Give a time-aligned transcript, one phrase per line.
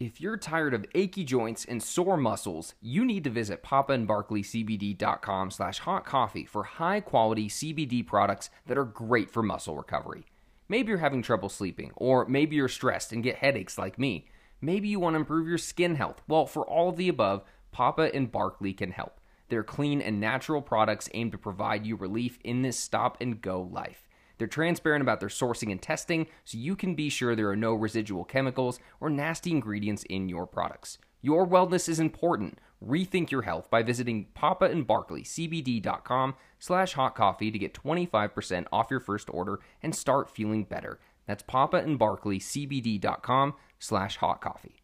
[0.00, 5.80] If you're tired of achy joints and sore muscles, you need to visit papaandbarkleycbd.com slash
[5.80, 10.26] hot coffee for high quality CBD products that are great for muscle recovery.
[10.68, 14.28] Maybe you're having trouble sleeping, or maybe you're stressed and get headaches like me.
[14.60, 16.22] Maybe you want to improve your skin health.
[16.28, 17.42] Well, for all of the above,
[17.72, 19.20] Papa and Barkley can help.
[19.48, 23.62] They're clean and natural products aimed to provide you relief in this stop and go
[23.62, 24.07] life.
[24.38, 27.74] They're transparent about their sourcing and testing, so you can be sure there are no
[27.74, 30.98] residual chemicals or nasty ingredients in your products.
[31.20, 32.60] Your wellness is important.
[32.84, 38.66] Rethink your health by visiting Papa and Barkley, CBD.com slash hot coffee to get 25%
[38.72, 41.00] off your first order and start feeling better.
[41.26, 44.76] That's Papa and Barkley, CBD.com slash hot coffee.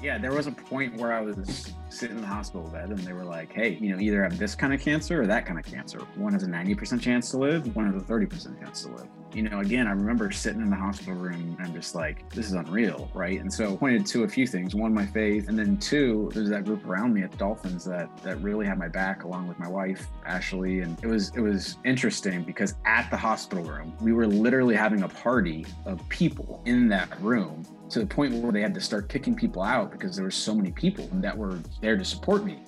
[0.00, 3.12] Yeah, there was a point where I was sitting in the hospital bed and they
[3.12, 5.64] were like, hey, you know, either have this kind of cancer or that kind of
[5.64, 6.00] cancer.
[6.16, 9.08] One has a 90% chance to live, one has a 30% chance to live.
[9.32, 12.46] You know, again, I remember sitting in the hospital room and I'm just like, this
[12.46, 13.40] is unreal, right?
[13.40, 14.74] And so pointed to a few things.
[14.74, 18.40] One, my faith, and then two, there's that group around me at Dolphins that that
[18.42, 20.80] really had my back along with my wife, Ashley.
[20.80, 25.02] And it was it was interesting because at the hospital room, we were literally having
[25.02, 29.08] a party of people in that room to the point where they had to start
[29.08, 32.58] kicking people out because there were so many people that were there to support me.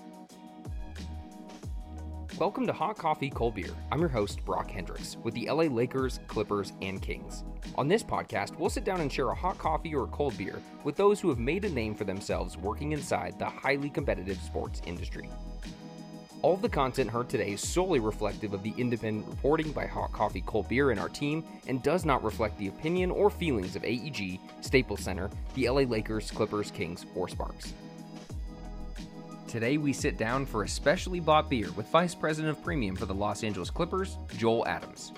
[2.39, 3.71] Welcome to Hot Coffee Cold Beer.
[3.91, 7.43] I'm your host, Brock Hendricks, with the LA Lakers, Clippers, and Kings.
[7.77, 10.61] On this podcast, we'll sit down and share a hot coffee or a cold beer
[10.85, 14.83] with those who have made a name for themselves working inside the highly competitive sports
[14.85, 15.31] industry.
[16.43, 20.13] All of the content heard today is solely reflective of the independent reporting by Hot
[20.13, 23.85] Coffee Cold Beer and our team and does not reflect the opinion or feelings of
[23.85, 27.73] AEG, Staples Center, the LA Lakers, Clippers, Kings, or Sparks.
[29.47, 33.07] Today we sit down for a specially bought beer with Vice President of Premium for
[33.07, 35.13] the Los Angeles Clippers, Joel Adams.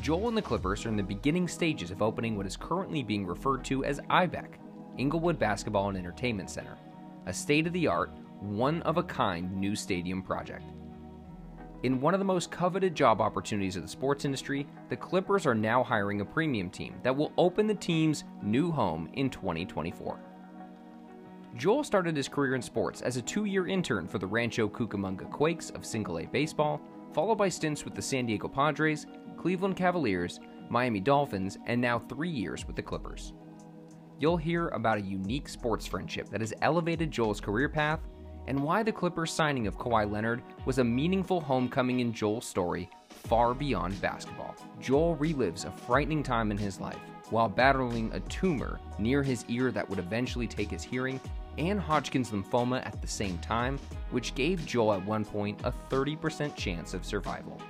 [0.00, 3.26] Joel and the Clippers are in the beginning stages of opening what is currently being
[3.26, 4.46] referred to as IBEC,
[4.96, 6.78] Inglewood Basketball and Entertainment Center,
[7.26, 10.70] a state of the art, one of a kind new stadium project.
[11.82, 15.54] In one of the most coveted job opportunities of the sports industry, the Clippers are
[15.54, 20.20] now hiring a premium team that will open the team's new home in 2024.
[21.56, 25.30] Joel started his career in sports as a two year intern for the Rancho Cucamonga
[25.30, 26.80] Quakes of Single A Baseball,
[27.12, 29.06] followed by stints with the San Diego Padres,
[29.36, 33.34] Cleveland Cavaliers, Miami Dolphins, and now three years with the Clippers.
[34.18, 38.00] You'll hear about a unique sports friendship that has elevated Joel's career path
[38.48, 42.90] and why the Clippers signing of Kawhi Leonard was a meaningful homecoming in Joel's story
[43.08, 44.56] far beyond basketball.
[44.80, 46.98] Joel relives a frightening time in his life
[47.30, 51.20] while battling a tumor near his ear that would eventually take his hearing
[51.58, 53.78] and Hodgkin's lymphoma at the same time,
[54.10, 57.60] which gave Joel at one point a 30% chance of survival.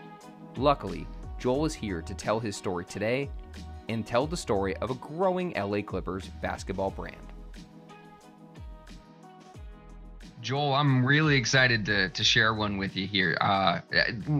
[0.57, 1.07] Luckily,
[1.39, 3.31] Joel is here to tell his story today
[3.89, 7.17] and tell the story of a growing LA Clippers basketball brand.
[10.41, 13.37] Joel, I'm really excited to, to share one with you here.
[13.41, 13.81] Uh,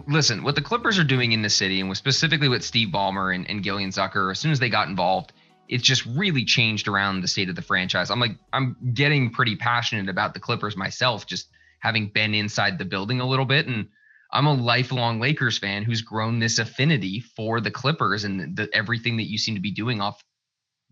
[0.07, 3.49] listen, what the Clippers are doing in the city, and specifically with Steve Ballmer and,
[3.49, 5.33] and Gillian Zucker, as soon as they got involved,
[5.69, 8.11] it's just really changed around the state of the franchise.
[8.11, 11.49] I'm like, I'm getting pretty passionate about the Clippers myself, just
[11.81, 13.67] having been inside the building a little bit.
[13.67, 13.89] And
[14.33, 19.19] I'm a lifelong Lakers fan who's grown this affinity for the Clippers and the, everything
[19.19, 20.21] that you seem to be doing off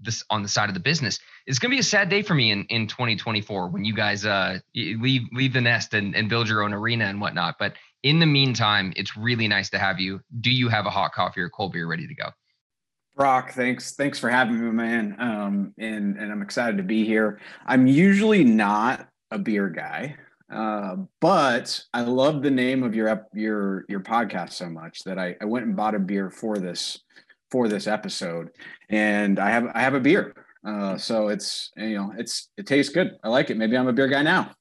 [0.00, 1.18] this on the side of the business.
[1.46, 4.24] It's going to be a sad day for me in, in 2024 when you guys
[4.24, 7.56] uh, leave leave the nest and, and build your own arena and whatnot.
[7.58, 10.20] But in the meantime, it's really nice to have you.
[10.40, 12.30] Do you have a hot coffee or cold beer ready to go?
[13.14, 13.94] Brock, thanks.
[13.94, 15.16] Thanks for having me, man.
[15.18, 17.40] Um, and and I'm excited to be here.
[17.66, 20.16] I'm usually not a beer guy,
[20.50, 25.36] uh, but I love the name of your your your podcast so much that I,
[25.40, 27.00] I went and bought a beer for this
[27.50, 28.50] for this episode,
[28.88, 30.34] and I have I have a beer.
[30.66, 33.18] Uh, so it's you know it's it tastes good.
[33.22, 33.58] I like it.
[33.58, 34.52] Maybe I'm a beer guy now.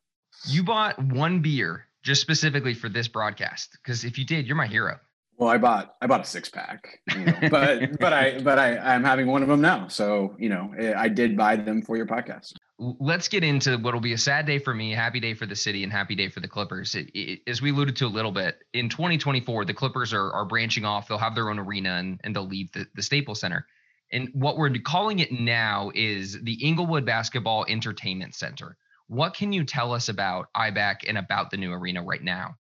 [0.46, 4.68] You bought one beer just specifically for this broadcast because if you did, you're my
[4.68, 5.00] hero.
[5.42, 8.78] Well, I bought I bought a six pack, you know, but but I but I
[8.78, 9.88] I'm having one of them now.
[9.88, 12.54] So you know eh, I did buy them for your podcast.
[12.78, 15.56] Let's get into what will be a sad day for me, happy day for the
[15.56, 16.94] city, and happy day for the Clippers.
[16.94, 20.46] It, it, as we alluded to a little bit, in 2024, the Clippers are are
[20.46, 21.08] branching off.
[21.08, 23.66] They'll have their own arena and, and they'll leave the, the Staples Center.
[24.12, 28.78] And what we're calling it now is the Inglewood Basketball Entertainment Center.
[29.08, 32.58] What can you tell us about IBEC and about the new arena right now?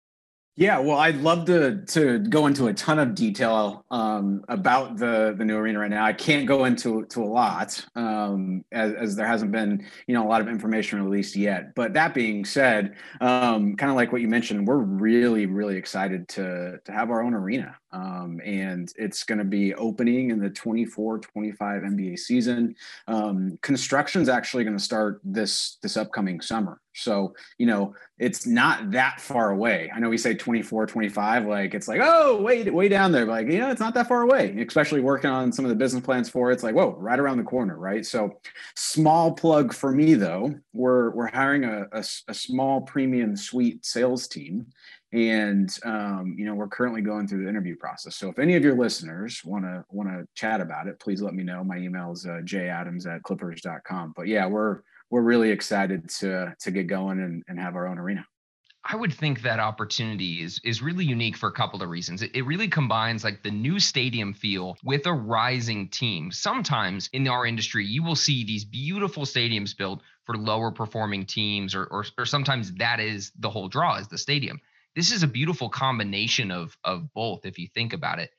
[0.61, 5.33] Yeah, well, I'd love to to go into a ton of detail um, about the
[5.35, 6.05] the new arena right now.
[6.05, 10.23] I can't go into to a lot um, as, as, there hasn't been you know
[10.23, 11.73] a lot of information released yet.
[11.73, 16.27] But that being said, um, kind of like what you mentioned, we're really really excited
[16.27, 17.75] to to have our own arena.
[17.93, 22.75] Um, and it's going to be opening in the 24 25 NBA season.
[23.07, 26.79] Um, construction's actually going to start this this upcoming summer.
[26.93, 29.89] So, you know, it's not that far away.
[29.95, 33.25] I know we say 24, 25, like it's like, oh, wait, way down there.
[33.25, 35.75] But like, you know, it's not that far away, especially working on some of the
[35.75, 36.55] business plans for it.
[36.55, 38.05] It's like, whoa, right around the corner, right?
[38.05, 38.39] So
[38.75, 44.27] small plug for me though, we're we're hiring a, a, a small premium suite sales
[44.27, 44.67] team
[45.13, 48.15] and um, you know we're currently going through the interview process.
[48.15, 51.33] So if any of your listeners want to want to chat about it please let
[51.33, 51.63] me know.
[51.63, 56.71] My email is uh, jadams at clippers.com but yeah we're we're really excited to to
[56.71, 58.25] get going and, and have our own arena.
[58.83, 62.23] I would think that opportunity is is really unique for a couple of reasons.
[62.23, 66.31] It, it, really combines like the new stadium feel with a rising team.
[66.31, 71.75] Sometimes in our industry, you will see these beautiful stadiums built for lower performing teams,
[71.75, 74.59] or, or or sometimes that is the whole draw is the stadium
[74.95, 78.31] this is a beautiful combination of of both if you think about it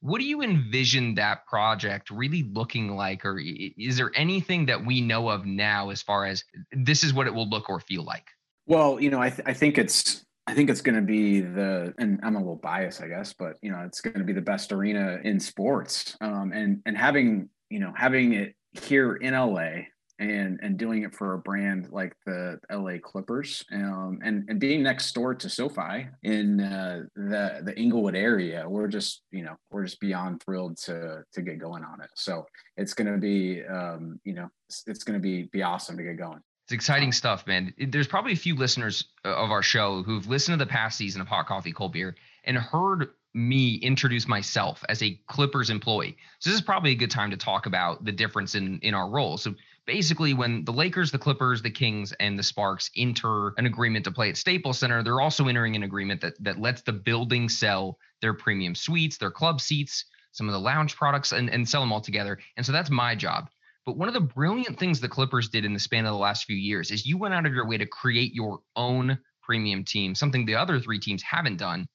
[0.00, 5.00] what do you envision that project really looking like or is there anything that we
[5.00, 8.28] know of now as far as this is what it will look or feel like
[8.66, 11.92] well you know i, th- I think it's I think it's going to be the,
[11.98, 14.40] and I'm a little biased, I guess, but you know, it's going to be the
[14.40, 16.16] best arena in sports.
[16.22, 19.82] Um, and and having you know having it here in LA,
[20.18, 24.82] and and doing it for a brand like the LA Clippers um, and and being
[24.82, 29.84] next door to SoFi in uh, the the Inglewood area, we're just you know we're
[29.84, 32.10] just beyond thrilled to to get going on it.
[32.14, 35.96] So it's going to be um, you know it's, it's going to be be awesome
[35.96, 36.40] to get going.
[36.64, 37.72] It's exciting stuff, man.
[37.78, 41.20] There's probably a few listeners uh, of our show who've listened to the past season
[41.20, 46.16] of Hot Coffee Cold Beer and heard me introduce myself as a Clippers employee.
[46.40, 49.08] So this is probably a good time to talk about the difference in in our
[49.08, 49.42] roles.
[49.42, 49.54] So
[49.88, 54.12] basically when the Lakers, the Clippers, the Kings, and the Sparks enter an agreement to
[54.12, 57.98] play at Staples Center, they're also entering an agreement that that lets the building sell
[58.20, 61.90] their premium suites, their club seats, some of the lounge products, and, and sell them
[61.90, 62.38] all together.
[62.56, 63.48] And so that's my job.
[63.86, 66.44] But one of the brilliant things the Clippers did in the span of the last
[66.44, 70.14] few years is you went out of your way to create your own premium team,
[70.14, 71.86] something the other three teams haven't done.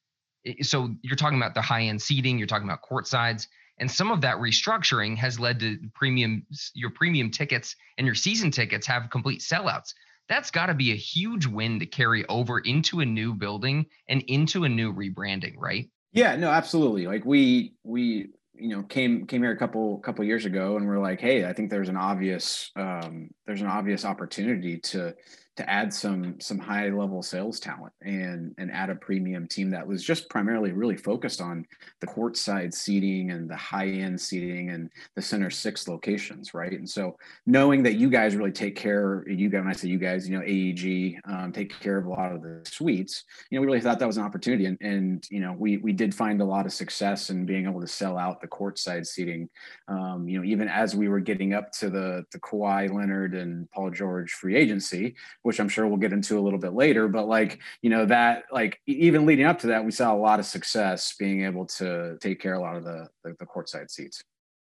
[0.63, 3.47] So you're talking about the high end seating, you're talking about court sides.
[3.79, 8.51] And some of that restructuring has led to premium your premium tickets and your season
[8.51, 9.93] tickets have complete sellouts.
[10.29, 14.21] That's got to be a huge win to carry over into a new building and
[14.27, 15.89] into a new rebranding, right?
[16.13, 17.07] Yeah, no, absolutely.
[17.07, 20.99] Like we we you know came came here a couple couple years ago and we're
[20.99, 25.15] like, hey, I think there's an obvious um, there's an obvious opportunity to
[25.55, 29.85] to add some some high level sales talent and and add a premium team that
[29.85, 31.65] was just primarily really focused on
[32.01, 36.71] the courtside seating and the high end seating and the center six locations right?
[36.71, 39.99] And so knowing that you guys really take care you guys when i say you
[39.99, 43.61] guys you know aeg um, take care of a lot of the suites you know
[43.61, 44.65] we really thought that was an opportunity.
[44.65, 47.81] And and you know we we did find a lot of success in being able
[47.81, 49.49] to sell out the courtside seating.
[49.87, 53.69] Um, you know even as we were getting up to the the Kawhi Leonard and
[53.71, 57.07] Paul George free agency which I'm sure we'll get into a little bit later.
[57.07, 60.39] But like, you know, that like even leading up to that, we saw a lot
[60.39, 64.23] of success being able to take care a lot of the the, the courtside seats.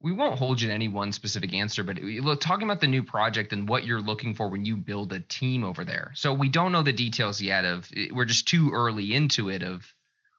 [0.02, 3.02] We won't hold you to any one specific answer, but look, talking about the new
[3.02, 6.12] project and what you're looking for when you build a team over there.
[6.14, 9.84] So we don't know the details yet of we're just too early into it of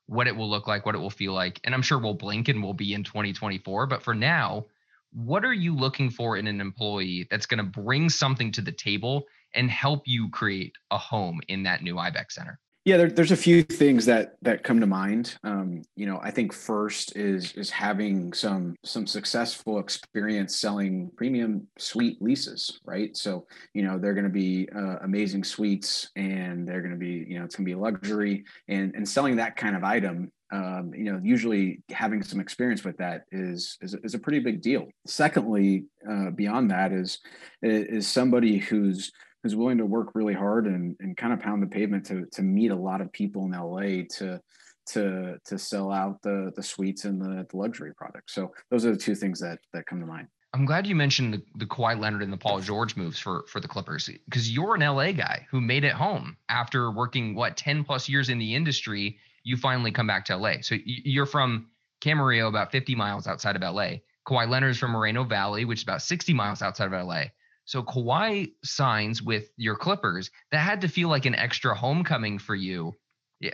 [0.08, 1.60] what it will look like, what it will feel like.
[1.64, 3.86] And I'm sure we'll blink and we'll be in 2024.
[3.86, 4.66] But for now,
[5.14, 8.72] what are you looking for in an employee that's going to bring something to the
[8.72, 12.60] table and help you create a home in that new IBEC Center?
[12.84, 15.38] Yeah, there, there's a few things that that come to mind.
[15.44, 21.68] Um, you know, I think first is is having some some successful experience selling premium
[21.78, 23.16] suite leases, right?
[23.16, 27.24] So you know they're going to be uh, amazing suites, and they're going to be
[27.30, 30.92] you know it's going to be luxury, and and selling that kind of item um,
[30.94, 34.88] you know, usually having some experience with that is is, is a pretty big deal.
[35.06, 37.20] Secondly, uh, beyond that is
[37.62, 39.12] is somebody who's
[39.44, 42.42] who's willing to work really hard and, and kind of pound the pavement to to
[42.42, 44.40] meet a lot of people in LA to
[44.88, 48.34] to to sell out the the suites and the, the luxury products.
[48.34, 50.28] So those are the two things that that come to mind.
[50.54, 53.60] I'm glad you mentioned the, the Kawhi Leonard and the Paul George moves for for
[53.60, 57.84] the Clippers because you're an LA guy who made it home after working what 10
[57.84, 59.18] plus years in the industry.
[59.44, 60.56] You finally come back to LA.
[60.62, 61.68] So you're from
[62.02, 64.00] Camarillo, about 50 miles outside of LA.
[64.28, 67.26] Kawhi Leonard's from Moreno Valley, which is about 60 miles outside of LA.
[67.66, 70.30] So Kawhi signs with your Clippers.
[70.52, 72.94] That had to feel like an extra homecoming for you.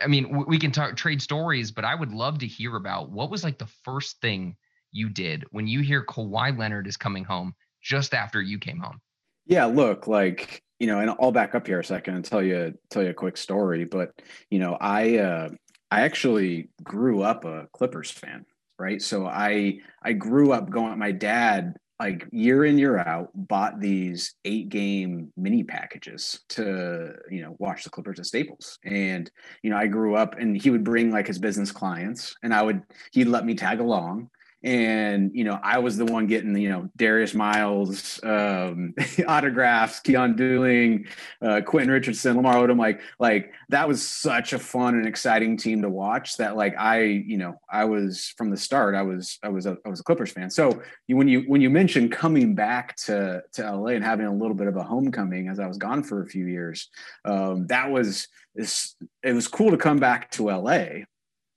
[0.02, 3.30] I mean, we can talk trade stories, but I would love to hear about what
[3.30, 4.56] was like the first thing
[4.92, 9.00] you did when you hear Kawhi Leonard is coming home just after you came home.
[9.46, 12.74] Yeah, look, like you know, and I'll back up here a second and tell you
[12.90, 13.84] tell you a quick story.
[13.84, 14.12] But
[14.50, 15.48] you know, I uh,
[15.90, 18.44] I actually grew up a Clippers fan,
[18.78, 19.00] right?
[19.00, 20.98] So I I grew up going.
[20.98, 27.42] My dad like year in year out bought these eight game mini packages to you
[27.42, 28.78] know watch the clippers at staples.
[28.84, 29.30] And
[29.62, 32.62] you know i grew up and he would bring like his business clients and i
[32.62, 34.30] would he'd let me tag along
[34.62, 38.94] and you know I was the one getting you know Darius Miles um,
[39.28, 41.08] autographs, Keyon Dooling,
[41.40, 42.78] uh, Quentin Richardson, Lamar Odom.
[42.78, 46.36] Like like that was such a fun and exciting team to watch.
[46.38, 48.94] That like I you know I was from the start.
[48.94, 50.50] I was I was a, I was a Clippers fan.
[50.50, 54.34] So you, when you when you mentioned coming back to to LA and having a
[54.34, 56.88] little bit of a homecoming as I was gone for a few years,
[57.24, 61.04] um, that was it was cool to come back to LA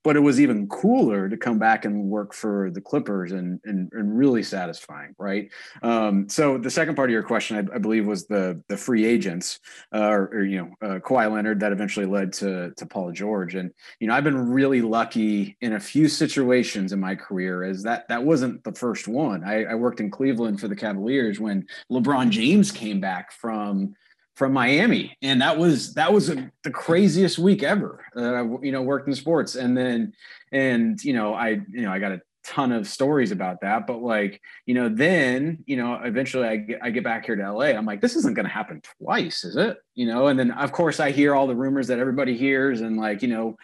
[0.03, 3.91] but it was even cooler to come back and work for the Clippers and and,
[3.93, 5.51] and really satisfying, right?
[5.83, 9.05] Um, so the second part of your question, I, I believe, was the the free
[9.05, 9.59] agents,
[9.93, 13.55] uh, or, or, you know, uh, Kawhi Leonard that eventually led to to Paul George,
[13.55, 17.83] and you know, I've been really lucky in a few situations in my career, as
[17.83, 19.43] that that wasn't the first one.
[19.43, 23.95] I, I worked in Cleveland for the Cavaliers when LeBron James came back from
[24.41, 28.03] from Miami, and that was that was a, the craziest week ever.
[28.17, 30.13] Uh, you know, worked in sports, and then
[30.51, 34.01] and you know, I you know I got a ton of stories about that, but
[34.01, 37.65] like you know, then you know, eventually I get I get back here to LA.
[37.65, 39.77] I'm like, this isn't going to happen twice, is it?
[39.93, 42.97] You know, and then of course I hear all the rumors that everybody hears, and
[42.97, 43.57] like you know.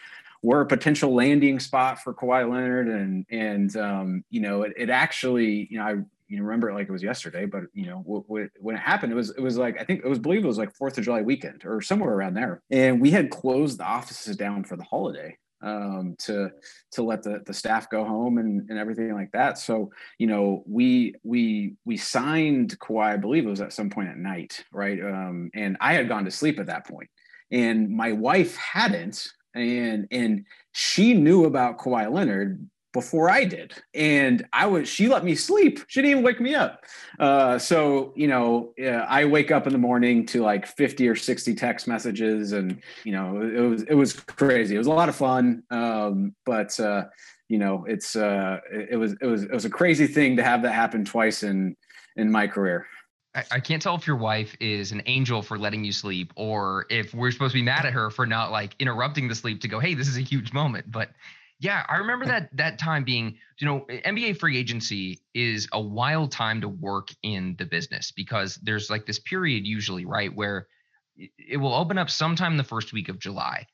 [0.44, 4.92] We're a potential landing spot for Kawhi Leonard, and and um, you know it, it
[4.92, 5.96] actually you know I
[6.28, 9.12] you remember it like it was yesterday, but you know, w- w- when it happened,
[9.12, 11.04] it was it was like I think it was believe it was like Fourth of
[11.04, 14.84] July weekend or somewhere around there, and we had closed the offices down for the
[14.84, 16.52] holiday um, to
[16.92, 19.58] to let the, the staff go home and, and everything like that.
[19.58, 24.10] So you know, we we we signed Kawhi, I believe it was at some point
[24.10, 25.00] at night, right?
[25.02, 27.10] Um, and I had gone to sleep at that point,
[27.52, 33.74] and my wife hadn't, and and she knew about Kawhi Leonard before I did.
[33.94, 35.80] And I was, she let me sleep.
[35.88, 36.86] She didn't even wake me up.
[37.20, 41.16] Uh, so, you know, uh, I wake up in the morning to like 50 or
[41.16, 44.76] 60 text messages and, you know, it was, it was crazy.
[44.76, 45.64] It was a lot of fun.
[45.70, 47.06] Um, but, uh,
[47.50, 50.44] you know, it's, uh, it, it was, it was, it was a crazy thing to
[50.44, 51.76] have that happen twice in,
[52.16, 52.88] in my career.
[53.52, 57.14] I can't tell if your wife is an angel for letting you sleep or if
[57.14, 59.80] we're supposed to be mad at her for not like interrupting the sleep to go,
[59.80, 60.92] hey, this is a huge moment.
[60.92, 61.12] But
[61.60, 66.32] yeah, I remember that that time being, you know, NBA free agency is a wild
[66.32, 70.68] time to work in the business because there's like this period usually, right, where
[71.16, 73.66] it will open up sometime the first week of July.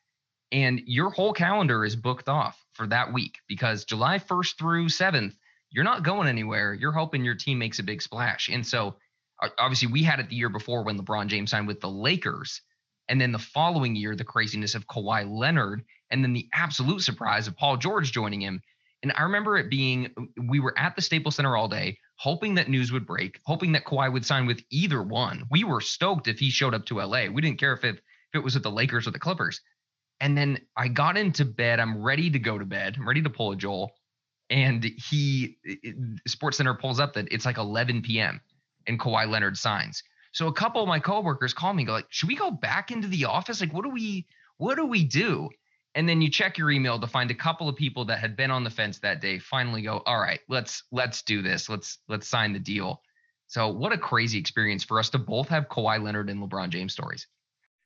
[0.52, 5.34] And your whole calendar is booked off for that week because July 1st through 7th,
[5.72, 6.74] you're not going anywhere.
[6.74, 8.50] You're hoping your team makes a big splash.
[8.50, 8.96] And so
[9.60, 12.62] obviously we had it the year before when LeBron James signed with the Lakers.
[13.10, 17.48] And then the following year, the craziness of Kawhi Leonard and then the absolute surprise
[17.48, 18.62] of Paul George joining him.
[19.02, 20.14] And I remember it being
[20.48, 23.84] we were at the Staples Center all day, hoping that news would break, hoping that
[23.84, 25.44] Kawhi would sign with either one.
[25.52, 27.28] We were stoked if he showed up to LA.
[27.28, 29.60] We didn't care if it, if it was with the Lakers or the Clippers.
[30.22, 31.82] And then I got into bed.
[31.82, 32.96] I'm ready to go to bed.
[32.98, 33.92] I'm ready to pull a Joel.
[34.50, 35.58] And he,
[36.28, 38.40] Sports Center pulls up that it's like 11 p.m.
[38.88, 40.02] and Kawhi Leonard signs.
[40.34, 43.08] So a couple of my coworkers call me, go like, "Should we go back into
[43.08, 43.62] the office?
[43.62, 45.50] Like, what do we, what do we do?"
[45.96, 48.52] and then you check your email to find a couple of people that had been
[48.52, 52.28] on the fence that day finally go all right let's let's do this let's let's
[52.28, 53.02] sign the deal
[53.48, 56.94] so what a crazy experience for us to both have Kawhi Leonard and LeBron James
[56.94, 57.28] stories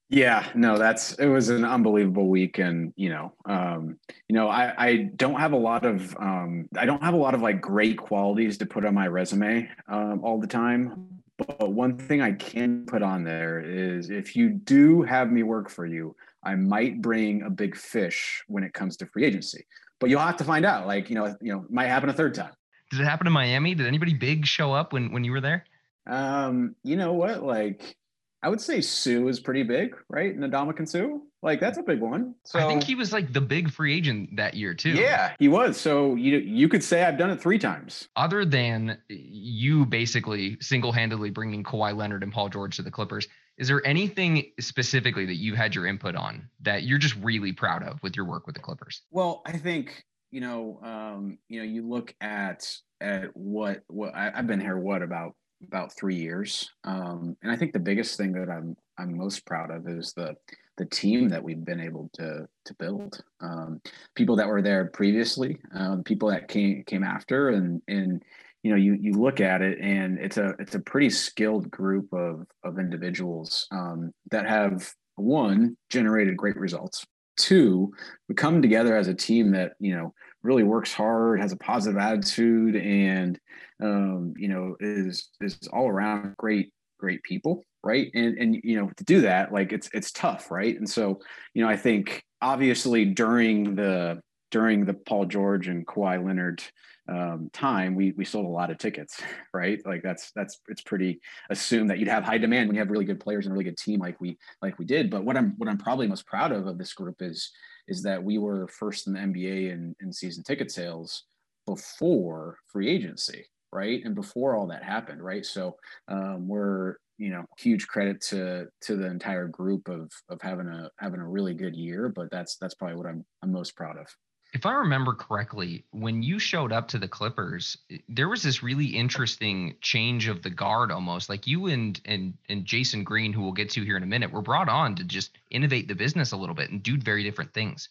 [0.09, 3.97] yeah no that's it was an unbelievable week and you know um
[4.29, 7.33] you know i i don't have a lot of um i don't have a lot
[7.33, 11.97] of like great qualities to put on my resume um all the time but one
[11.97, 16.15] thing i can put on there is if you do have me work for you
[16.47, 19.65] I might bring a big fish when it comes to free agency.
[19.99, 20.87] But you'll have to find out.
[20.87, 22.53] Like, you know, you know, might happen a third time.
[22.89, 23.75] Did it happen in Miami?
[23.75, 25.65] Did anybody big show up when when you were there?
[26.05, 27.43] Um, you know what?
[27.43, 27.97] Like,
[28.43, 30.37] I would say Suh is pretty big, right?
[30.37, 31.19] Ndamukong Suh.
[31.41, 32.35] Like that's a big one.
[32.45, 34.91] So I think he was like the big free agent that year too.
[34.91, 35.77] Yeah, he was.
[35.77, 38.07] So you you could say I've done it three times.
[38.15, 43.27] Other than you basically single-handedly bringing Kawhi Leonard and Paul George to the Clippers,
[43.57, 47.83] is there anything specifically that you've had your input on that you're just really proud
[47.83, 49.01] of with your work with the Clippers?
[49.11, 52.67] Well, I think you know, um, you know, you look at
[52.99, 57.55] at what what I, have been here what about about three years, um, and I
[57.55, 60.35] think the biggest thing that I'm I'm most proud of is the
[60.77, 63.23] the team that we've been able to to build.
[63.41, 63.81] Um,
[64.15, 68.23] people that were there previously, um, people that came came after, and and
[68.63, 72.11] you know you you look at it and it's a it's a pretty skilled group
[72.13, 77.05] of of individuals um, that have one generated great results
[77.37, 77.93] two,
[78.27, 80.13] we come together as a team that you know
[80.43, 83.39] really works hard, has a positive attitude, and
[83.81, 88.09] um, you know is is all around great great people, right?
[88.13, 90.77] And and you know to do that, like it's it's tough, right?
[90.77, 91.19] And so
[91.53, 96.63] you know I think obviously during the during the Paul George and Kawhi Leonard
[97.09, 99.21] um, time, we we sold a lot of tickets,
[99.53, 99.79] right?
[99.85, 103.05] Like that's that's it's pretty assumed that you'd have high demand when you have really
[103.05, 105.09] good players and a really good team like we like we did.
[105.09, 107.51] But what I'm what I'm probably most proud of of this group is
[107.87, 111.23] is that we were first in the NBA in, in season ticket sales
[111.65, 114.01] before free agency, right?
[114.03, 115.45] And before all that happened, right?
[115.45, 115.75] So
[116.07, 120.89] um, we're you know huge credit to to the entire group of of having a
[120.99, 122.09] having a really good year.
[122.09, 124.07] But that's that's probably what I'm I'm most proud of
[124.53, 128.63] if I remember correctly, when you showed up to the Clippers, eh, there was this
[128.63, 131.29] really interesting change of the guard almost.
[131.29, 134.31] Like you and and and Jason Green, who we'll get to here in a minute,
[134.31, 137.53] were brought on to just innovate the business a little bit and do very different
[137.53, 137.89] things.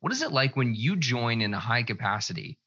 [0.00, 2.58] What is it like when you join in a high capacity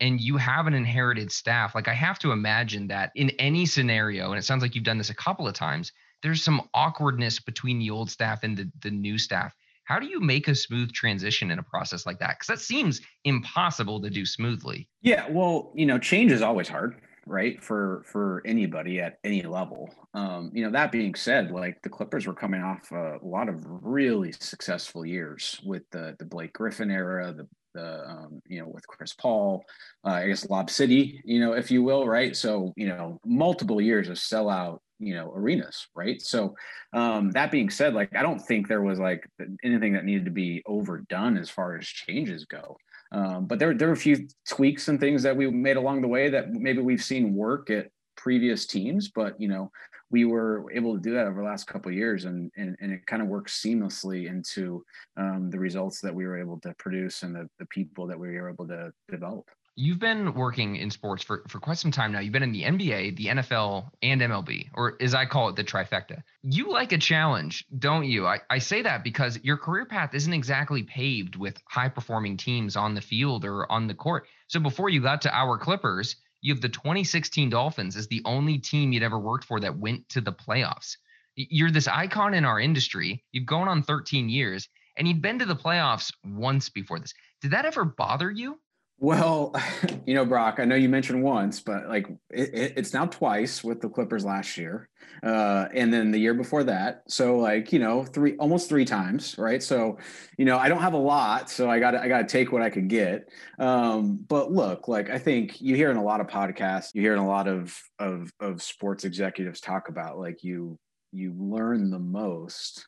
[0.00, 1.74] and you have an inherited staff?
[1.74, 4.98] Like I have to imagine that in any scenario, and it sounds like you've done
[4.98, 8.90] this a couple of times, there's some awkwardness between the old staff and the, the
[8.90, 9.54] new staff
[9.84, 12.36] how do you make a smooth transition in a process like that?
[12.38, 14.88] Because that seems impossible to do smoothly.
[15.02, 17.62] Yeah, well, you know, change is always hard, right?
[17.62, 19.94] For for anybody at any level.
[20.14, 23.64] Um, you know, that being said, like the Clippers were coming off a lot of
[23.66, 28.86] really successful years with the the Blake Griffin era, the the um, you know with
[28.86, 29.64] Chris Paul,
[30.04, 32.34] uh, I guess Lob City, you know, if you will, right?
[32.34, 36.20] So you know, multiple years of sellout you know arenas right?
[36.22, 36.54] So
[36.92, 39.28] um that being said like i don't think there was like
[39.62, 42.76] anything that needed to be overdone as far as changes go.
[43.12, 46.08] Um, but there, there were a few tweaks and things that we made along the
[46.08, 49.70] way that maybe we've seen work at previous teams but you know
[50.10, 53.04] we were able to do that over the last couple years and, and and it
[53.06, 54.84] kind of works seamlessly into
[55.16, 58.28] um, the results that we were able to produce and the, the people that we
[58.28, 62.20] were able to develop You've been working in sports for, for quite some time now.
[62.20, 65.64] You've been in the NBA, the NFL, and MLB, or as I call it, the
[65.64, 66.22] trifecta.
[66.42, 68.24] You like a challenge, don't you?
[68.24, 72.76] I, I say that because your career path isn't exactly paved with high performing teams
[72.76, 74.28] on the field or on the court.
[74.46, 78.58] So before you got to our Clippers, you have the 2016 Dolphins as the only
[78.58, 80.98] team you'd ever worked for that went to the playoffs.
[81.34, 83.24] You're this icon in our industry.
[83.32, 87.12] You've gone on 13 years, and you'd been to the playoffs once before this.
[87.40, 88.60] Did that ever bother you?
[88.98, 89.54] Well,
[90.06, 93.80] you know, Brock, I know you mentioned once, but like it, it's now twice with
[93.80, 94.88] the Clippers last year,
[95.22, 97.02] uh, and then the year before that.
[97.08, 99.62] So like you know, three almost three times, right?
[99.62, 99.98] So,
[100.38, 102.62] you know, I don't have a lot, so I got I got to take what
[102.62, 103.28] I could get.
[103.58, 107.14] Um, but look, like I think you hear in a lot of podcasts, you hear
[107.14, 110.78] in a lot of of of sports executives talk about like you
[111.12, 112.86] you learn the most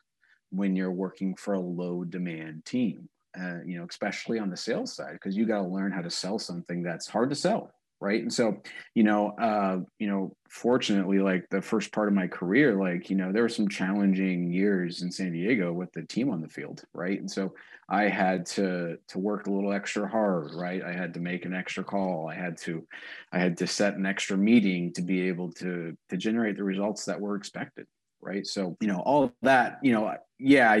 [0.49, 4.95] when you're working for a low demand team uh, you know, especially on the sales
[4.95, 8.21] side, because you got to learn how to sell something that's hard to sell, right?
[8.21, 8.61] And so,
[8.95, 13.15] you know, uh, you know, fortunately, like the first part of my career, like you
[13.15, 16.83] know, there were some challenging years in San Diego with the team on the field,
[16.93, 17.19] right?
[17.19, 17.53] And so
[17.89, 20.83] I had to to work a little extra hard, right?
[20.83, 22.29] I had to make an extra call.
[22.29, 22.85] I had to,
[23.31, 27.05] I had to set an extra meeting to be able to to generate the results
[27.05, 27.87] that were expected
[28.21, 28.45] right?
[28.45, 30.77] So you know all that you know yeah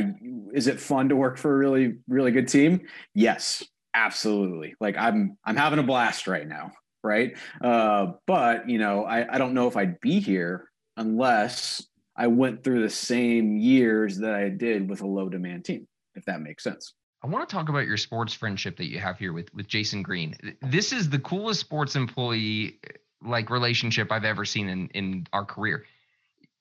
[0.53, 2.87] is it fun to work for a really really good team?
[3.13, 4.75] Yes absolutely.
[4.79, 6.71] Like i'm i'm having a blast right now
[7.03, 7.37] right?
[7.61, 12.63] Uh but you know i i don't know if i'd be here unless i went
[12.63, 16.63] through the same years that i did with a low demand team if that makes
[16.63, 16.93] sense.
[17.23, 20.03] I want to talk about your sports friendship that you have here with with Jason
[20.03, 20.35] Green.
[20.61, 22.79] This is the coolest sports employee
[23.23, 25.85] like relationship I've ever seen in in our career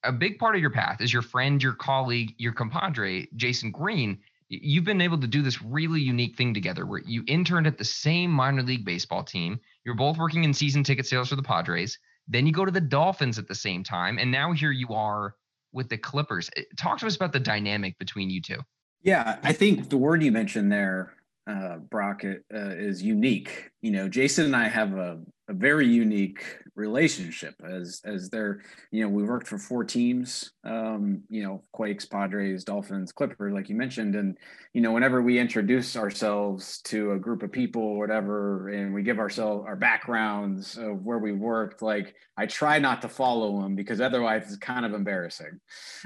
[0.04, 4.18] a big part of your path is your friend, your colleague, your compadre, Jason Green.
[4.48, 7.84] You've been able to do this really unique thing together where you interned at the
[7.84, 9.58] same minor league baseball team.
[9.84, 11.98] You're both working in season ticket sales for the Padres.
[12.28, 14.18] Then you go to the Dolphins at the same time.
[14.18, 15.34] And now here you are
[15.72, 16.48] with the Clippers.
[16.56, 18.58] Eh, talk to us about the dynamic between you two.
[19.02, 21.14] Yeah, I think the word you mentioned there,
[21.48, 23.70] uh, Brock, uh, is unique.
[23.82, 29.02] You know, Jason and I have a, a very unique relationship as as they're you
[29.02, 33.76] know we worked for four teams um you know quakes padres dolphins clippers like you
[33.76, 34.14] mentioned.
[34.16, 34.36] And
[34.72, 39.02] you know whenever we introduce ourselves to a group of people or whatever and we
[39.02, 43.76] give ourselves our backgrounds of where we worked like i try not to follow them
[43.76, 45.60] because otherwise it's kind of embarrassing.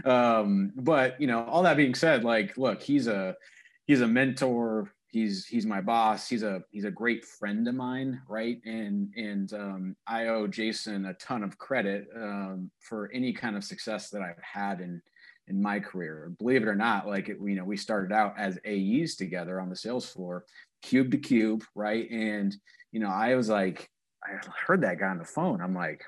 [0.05, 3.35] Um but you know all that being said like look he's a
[3.87, 8.21] he's a mentor he's he's my boss he's a he's a great friend of mine
[8.29, 13.57] right and and um, i owe jason a ton of credit um, for any kind
[13.57, 15.03] of success that i've had in
[15.51, 16.33] in my career.
[16.39, 19.69] Believe it or not, like it, you know, we started out as AEs together on
[19.69, 20.45] the sales floor,
[20.81, 22.09] cube to cube, right?
[22.11, 22.57] And
[22.93, 23.91] you know, I was like,
[24.25, 25.61] I heard that guy on the phone.
[25.61, 26.05] I'm like,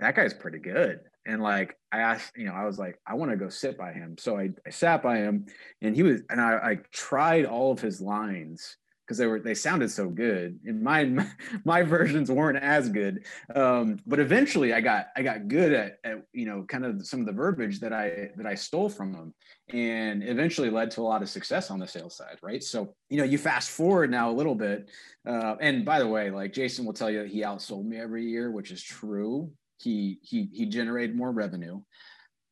[0.00, 1.00] that guy's pretty good.
[1.28, 3.92] And like I asked, you know, I was like, I want to go sit by
[3.92, 4.16] him.
[4.18, 5.46] So I, I sat by him
[5.82, 9.54] and he was, and I, I tried all of his lines because they were they
[9.54, 11.26] sounded so good and my
[11.64, 16.22] my versions weren't as good um, but eventually i got i got good at, at
[16.34, 19.34] you know kind of some of the verbiage that i that i stole from them
[19.70, 23.16] and eventually led to a lot of success on the sales side right so you
[23.16, 24.90] know you fast forward now a little bit
[25.26, 28.26] uh, and by the way like jason will tell you that he outsold me every
[28.26, 31.80] year which is true he he he generated more revenue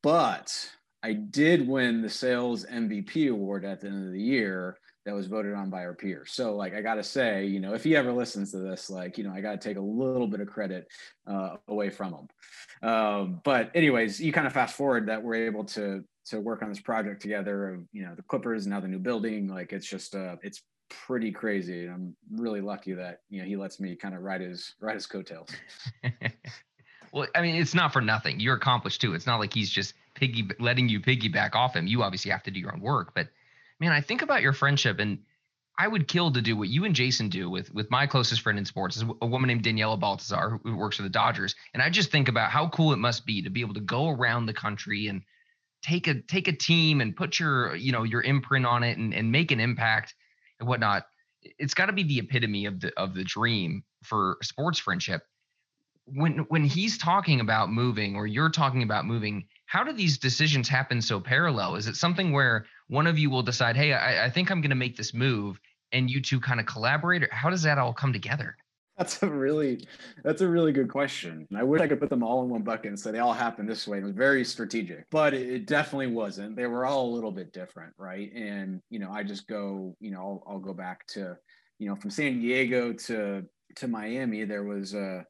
[0.02, 0.70] but
[1.02, 5.28] i did win the sales mvp award at the end of the year that was
[5.28, 6.32] voted on by our peers.
[6.32, 9.16] So like I got to say, you know, if he ever listens to this, like,
[9.16, 10.88] you know, I got to take a little bit of credit
[11.28, 12.88] uh, away from him.
[12.88, 16.68] Um, but anyways, you kind of fast forward that we're able to to work on
[16.68, 19.46] this project together of, you know, the Clippers now the new building.
[19.46, 20.60] Like it's just uh it's
[20.90, 21.86] pretty crazy.
[21.86, 25.06] I'm really lucky that, you know, he lets me kind of ride his ride his
[25.06, 25.50] coattails.
[27.16, 28.40] well, I mean, it's not for nothing.
[28.40, 29.14] You're accomplished too.
[29.14, 31.87] It's not like he's just piggy letting you piggyback off him.
[31.87, 33.29] You obviously have to do your own work, but
[33.81, 35.20] man, I think about your friendship and
[35.79, 38.59] I would kill to do what you and Jason do with with my closest friend
[38.59, 41.55] in sports is a woman named Daniela Baltazar who works for the Dodgers.
[41.72, 44.11] And I just think about how cool it must be to be able to go
[44.11, 45.22] around the country and
[45.83, 49.14] take a take a team and put your you know your imprint on it and,
[49.14, 50.14] and make an impact
[50.61, 51.07] and whatnot.
[51.40, 55.22] It's got to be the epitome of the of the dream for sports friendship.
[56.07, 60.69] When when he's talking about moving or you're talking about moving, how do these decisions
[60.69, 61.75] happen so parallel?
[61.75, 64.71] Is it something where one of you will decide, hey, I, I think I'm going
[64.71, 65.59] to make this move,
[65.92, 67.25] and you two kind of collaborate?
[67.25, 68.57] Or how does that all come together?
[68.97, 69.87] That's a really
[70.25, 71.47] that's a really good question.
[71.55, 73.69] I wish I could put them all in one bucket and say they all happened
[73.69, 73.99] this way.
[73.99, 76.57] It was very strategic, but it, definitely wasn't.
[76.57, 78.33] They were all a little bit different, right?
[78.33, 81.37] And you know, I just go, you know, I'll, I'll go back to,
[81.79, 83.45] you know, from San Diego to
[83.77, 84.45] to Miami.
[84.45, 85.25] There was uh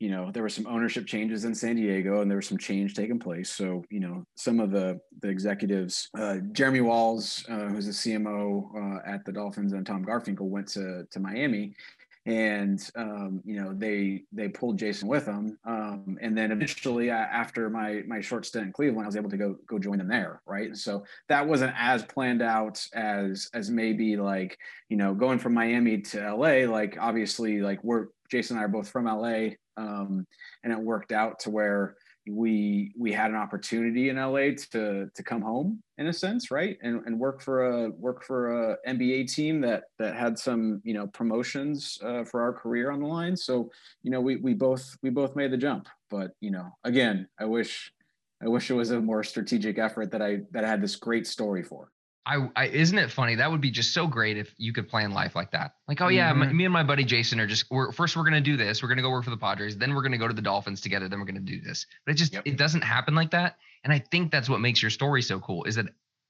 [0.00, 2.94] you know there were some ownership changes in San Diego, and there was some change
[2.94, 3.50] taking place.
[3.50, 8.74] So you know some of the the executives, uh, Jeremy Walls, uh, who's the CMO
[8.74, 11.74] uh, at the Dolphins, and Tom Garfinkel went to to Miami,
[12.24, 17.68] and um, you know they they pulled Jason with them, um, and then eventually after
[17.68, 20.40] my my short stint in Cleveland, I was able to go go join them there,
[20.46, 20.74] right?
[20.78, 24.58] So that wasn't as planned out as as maybe like
[24.88, 26.70] you know going from Miami to LA.
[26.70, 30.26] Like obviously, like we're Jason and I are both from LA um,
[30.64, 31.96] and it worked out to where
[32.28, 36.78] we we had an opportunity in LA to to come home in a sense, right?
[36.82, 40.94] And and work for a work for a NBA team that that had some you
[40.94, 43.36] know promotions uh, for our career on the line.
[43.36, 43.70] So
[44.02, 45.88] you know we we both we both made the jump.
[46.10, 47.92] But you know again, I wish
[48.42, 51.26] I wish it was a more strategic effort that I that I had this great
[51.26, 51.90] story for.
[52.26, 53.36] I, I, isn't it funny?
[53.36, 55.76] That would be just so great if you could plan life like that.
[55.88, 56.38] Like, oh yeah, mm-hmm.
[56.38, 58.82] my, me and my buddy Jason are just we're first we're gonna do this.
[58.82, 59.76] We're gonna go work for the Padres.
[59.76, 61.08] Then we're gonna go to the Dolphins together.
[61.08, 61.86] Then we're gonna do this.
[62.04, 62.42] But it just yep.
[62.44, 63.56] it doesn't happen like that.
[63.84, 65.64] And I think that's what makes your story so cool.
[65.64, 65.86] Is that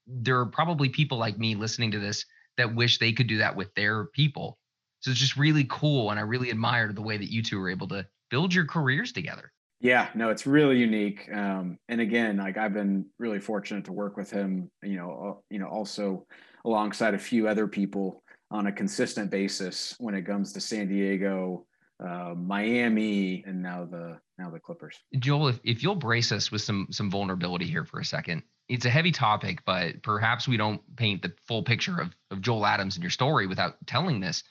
[0.07, 2.25] there are probably people like me listening to this
[2.57, 4.59] that wish they could do that with their people.
[5.01, 7.71] So it's just really cool, and I really admired the way that you two were
[7.71, 9.53] able to build your careers together.
[9.81, 11.29] Yeah, no, it's really unique.
[11.33, 15.41] Um, and again, like I've been really fortunate to work with him, you know, uh,
[15.49, 16.27] you know, also
[16.67, 21.67] alongside a few other people on a consistent basis when it comes to San Diego,
[22.05, 24.99] uh, Miami, and now the now the Clippers.
[25.19, 28.85] Joel, if, if you'll brace us with some some vulnerability here for a second, it's
[28.85, 32.97] a heavy topic, but perhaps we don't paint the full picture of, of Joel Adams
[32.97, 34.45] in your story without telling this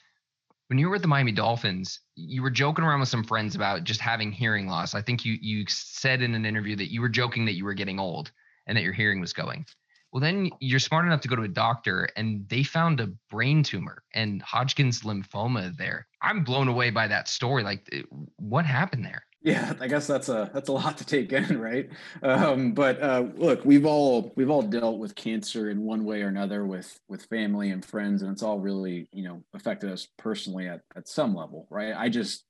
[0.70, 3.82] when you were with the Miami Dolphins, you were joking around with some friends about
[3.82, 4.94] just having hearing loss.
[4.94, 7.74] I think you you said in an interview that you were joking that you were
[7.74, 8.30] getting old
[8.68, 9.66] and that your hearing was going.
[10.12, 13.64] Well, then you're smart enough to go to a doctor and they found a brain
[13.64, 16.06] tumor and Hodgkin's lymphoma there.
[16.22, 17.64] I'm blown away by that story.
[17.64, 18.02] Like, eh,
[18.36, 19.24] what happened there?
[19.42, 21.88] Yeah, I guess that's a that's a lot to take in, right?
[22.22, 26.28] Um, but uh, look, we've all we've all dealt with cancer in one way or
[26.28, 30.68] another with with family and friends, and it's all really you know affected us personally
[30.68, 31.94] at at some level, right?
[31.96, 32.44] I just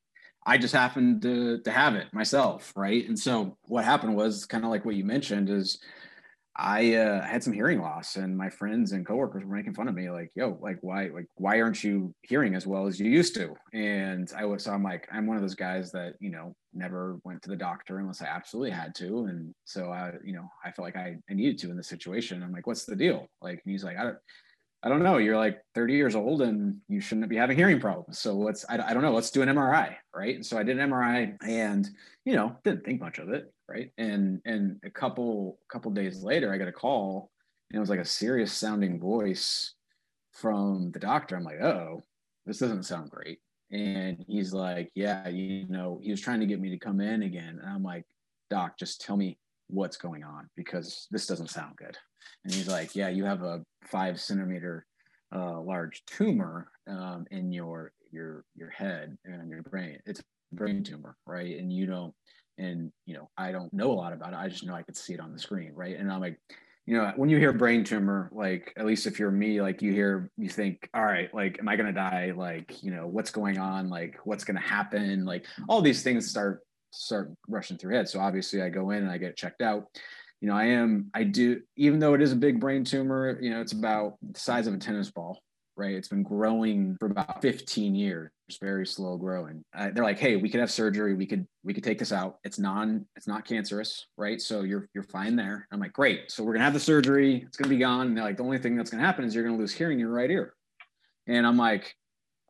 [0.45, 3.07] I just happened to to have it myself, right?
[3.07, 5.79] And so what happened was kind of like what you mentioned is
[6.63, 9.95] I uh, had some hearing loss, and my friends and coworkers were making fun of
[9.95, 13.35] me, like, "Yo, like, why, like, why aren't you hearing as well as you used
[13.37, 16.55] to?" And I was, so I'm like, I'm one of those guys that you know
[16.75, 20.49] never went to the doctor unless I absolutely had to, and so I, you know,
[20.63, 22.43] I felt like I, I needed to in this situation.
[22.43, 24.19] I'm like, "What's the deal?" Like, and he's like, "I don't."
[24.83, 25.19] I don't know.
[25.19, 28.19] You're like 30 years old and you shouldn't be having hearing problems.
[28.19, 29.95] So let's, I, I don't know, let's do an MRI.
[30.15, 30.37] Right.
[30.37, 31.89] And so I did an MRI and,
[32.25, 33.53] you know, didn't think much of it.
[33.69, 33.93] Right.
[33.99, 37.31] And, and a couple, couple days later, I got a call
[37.71, 39.75] and it was like a serious sounding voice
[40.33, 41.37] from the doctor.
[41.37, 42.03] I'm like, oh,
[42.47, 43.41] this doesn't sound great.
[43.71, 47.23] And he's like, yeah, you know, he was trying to get me to come in
[47.23, 47.61] again.
[47.63, 48.05] And I'm like,
[48.49, 49.39] doc, just tell me
[49.69, 51.97] what's going on because this doesn't sound good.
[52.45, 54.87] And he's like, yeah, you have a five centimeter
[55.35, 59.99] uh, large tumor um, in your your your head and your brain.
[60.07, 61.59] It's a brain tumor, right?
[61.59, 62.15] And you don't,
[62.59, 64.37] and you know, I don't know a lot about it.
[64.37, 65.97] I just know I could see it on the screen, right?
[65.97, 66.41] And I'm like,
[66.87, 69.93] you know, when you hear brain tumor, like at least if you're me, like you
[69.93, 72.33] hear, you think, all right, like, am I gonna die?
[72.35, 73.89] Like, you know, what's going on?
[73.89, 75.25] Like, what's gonna happen?
[75.25, 78.09] Like, all these things start start rushing through head.
[78.09, 79.85] So obviously, I go in and I get checked out.
[80.41, 83.51] You know, I am, I do, even though it is a big brain tumor, you
[83.51, 85.43] know, it's about the size of a tennis ball,
[85.77, 85.95] right?
[85.95, 89.63] It's been growing for about 15 years, very slow growing.
[89.75, 91.15] Uh, they're like, hey, we could have surgery.
[91.15, 92.39] We could we could take this out.
[92.43, 94.41] It's non it's not cancerous, right?
[94.41, 95.69] So you're you're fine there.
[95.71, 96.31] I'm like, great.
[96.31, 97.45] So we're gonna have the surgery.
[97.47, 98.07] It's gonna be gone.
[98.09, 100.01] And they're like, the only thing that's gonna happen is you're gonna lose hearing in
[100.01, 100.55] your right ear.
[101.27, 101.95] And I'm like,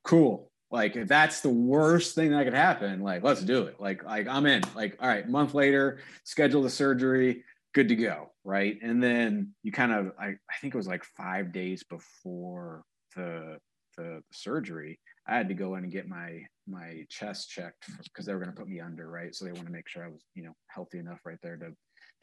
[0.04, 0.50] cool.
[0.70, 3.80] Like if that's the worst thing that could happen, like let's do it.
[3.80, 4.62] Like like I'm in.
[4.76, 9.70] Like all right, month later, schedule the surgery good to go right and then you
[9.70, 12.82] kind of I, I think it was like five days before
[13.16, 13.58] the
[13.96, 18.32] the surgery, I had to go in and get my my chest checked because they
[18.32, 19.34] were going to put me under, right?
[19.34, 21.72] So they want to make sure I was, you know, healthy enough right there to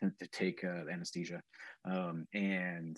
[0.01, 1.41] to, to take uh, anesthesia.
[1.89, 2.97] Um, and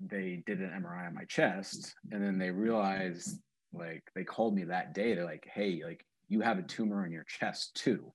[0.00, 3.38] they did an MRI on my chest, and then they realized,
[3.72, 5.14] like, they called me that day.
[5.14, 8.12] They're like, "Hey, like, you have a tumor in your chest too,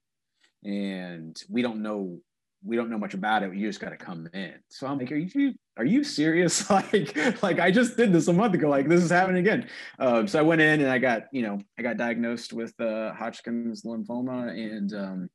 [0.63, 2.19] and we don't know
[2.65, 3.54] we don't know much about it.
[3.54, 4.56] You just got to come in.
[4.69, 6.69] So I'm like, are you are you serious?
[6.69, 8.69] like, like I just did this a month ago.
[8.69, 9.67] Like this is happening again.
[9.99, 13.13] Um, so I went in and I got, you know, I got diagnosed with uh,
[13.13, 15.30] Hodgkin's lymphoma, and um,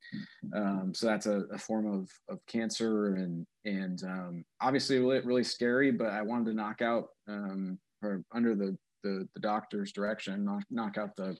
[0.55, 5.45] um, so that's a, a, form of of cancer, and and um, obviously really, really
[5.45, 5.93] scary.
[5.93, 10.65] But I wanted to knock out um, or under the, the the doctor's direction, knock
[10.71, 11.37] knock out the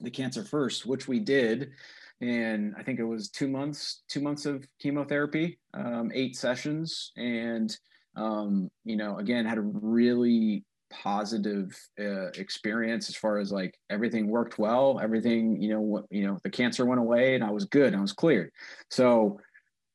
[0.00, 1.72] the cancer first, which we did
[2.20, 7.76] and I think it was two months, two months of chemotherapy, um, eight sessions, and
[8.16, 14.28] um, you know, again, had a really positive uh, experience as far as like everything
[14.28, 17.66] worked well, everything, you know, what, you know, the cancer went away, and I was
[17.66, 18.50] good, I was cleared.
[18.90, 19.40] So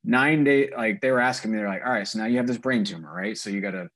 [0.04, 2.48] nine days, like they were asking me, they're like, all right, so now you have
[2.48, 3.38] this brain tumor, right?
[3.38, 3.90] So you gotta,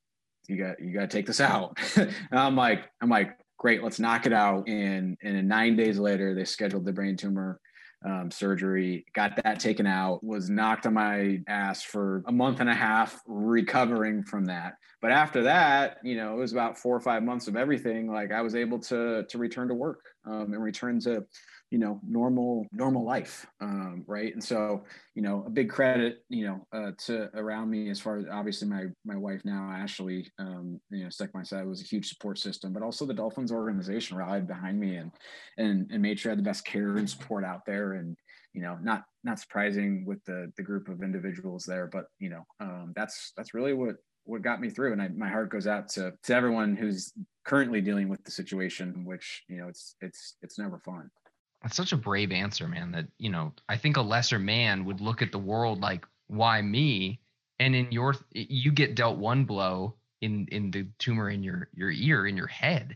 [0.47, 1.77] you got, you gotta take this out.
[1.95, 4.67] and I'm like, I'm like, great, let's knock it out.
[4.67, 7.59] And and in nine days later, they scheduled the brain tumor
[8.05, 12.69] um, surgery, got that taken out, was knocked on my ass for a month and
[12.69, 14.75] a half recovering from that.
[15.01, 18.07] But after that, you know, it was about four or five months of everything.
[18.11, 21.25] Like I was able to to return to work um, and return to
[21.71, 24.33] you know normal normal life um, right?
[24.33, 24.83] And so
[25.15, 28.67] you know a big credit you know uh, to around me as far as obviously
[28.67, 32.37] my my wife now ashley um, you know stuck my side was a huge support
[32.37, 35.11] system but also the dolphins organization rallied behind me and
[35.57, 37.93] and and made sure i had the best care and support out there.
[37.93, 38.17] And
[38.53, 42.45] you know not not surprising with the the group of individuals there but you know
[42.59, 44.91] um, that's that's really what what got me through.
[44.91, 47.13] And I, my heart goes out to to everyone who's
[47.45, 51.11] currently dealing with the situation which you know it's it's it's never fun
[51.65, 52.91] that's such a brave answer, man.
[52.91, 56.61] That, you know, I think a lesser man would look at the world like, why
[56.61, 57.19] me?
[57.59, 61.89] And in your, you get dealt one blow in in the tumor in your your
[61.89, 62.93] ear in your head,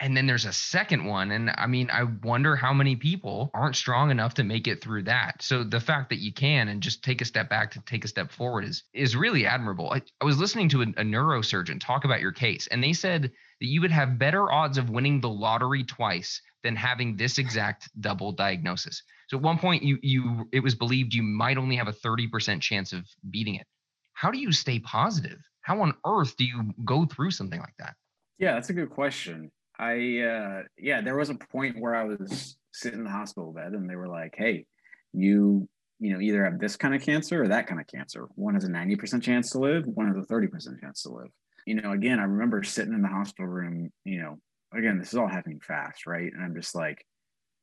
[0.00, 1.32] and then there's a second one.
[1.32, 5.04] And I mean, I wonder how many people aren't strong enough to make it through
[5.04, 5.42] that.
[5.42, 8.08] So the fact that you can and just take a step back to take a
[8.08, 9.90] step forward is is really admirable.
[9.90, 13.22] I, I was listening to a, a neurosurgeon talk about your case, and they said
[13.22, 17.88] that you would have better odds of winning the lottery twice than having this exact
[18.00, 19.02] double diagnosis.
[19.28, 22.60] So at one point you you it was believed you might only have a 30%
[22.60, 23.66] chance of beating it.
[24.12, 25.38] How do you stay positive?
[25.62, 27.94] How on earth do you go through something like that?
[28.38, 29.50] Yeah, that's a good question.
[29.78, 33.72] I uh yeah, there was a point where I was sitting in the hospital bed
[33.72, 34.66] and they were like, "Hey,
[35.12, 35.68] you
[36.00, 38.26] you know, either have this kind of cancer or that kind of cancer.
[38.36, 41.30] One has a 90% chance to live, one has a 30% chance to live.
[41.66, 44.38] You know, again, I remember sitting in the hospital room, you know,
[44.72, 46.32] again, this is all happening fast, right?
[46.32, 47.04] And I'm just like,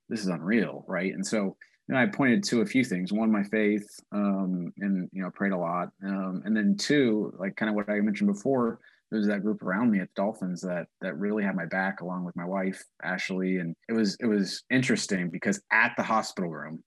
[0.10, 1.14] this is unreal, right?
[1.14, 1.56] And so
[1.88, 3.14] you know, I pointed to a few things.
[3.14, 5.90] One, my faith, um, and you know, prayed a lot.
[6.04, 8.80] Um, and then two, like kind of what I mentioned before,
[9.16, 12.26] there's that group around me at the Dolphins that that really had my back, along
[12.26, 13.58] with my wife Ashley.
[13.58, 16.84] And it was it was interesting because at the hospital room,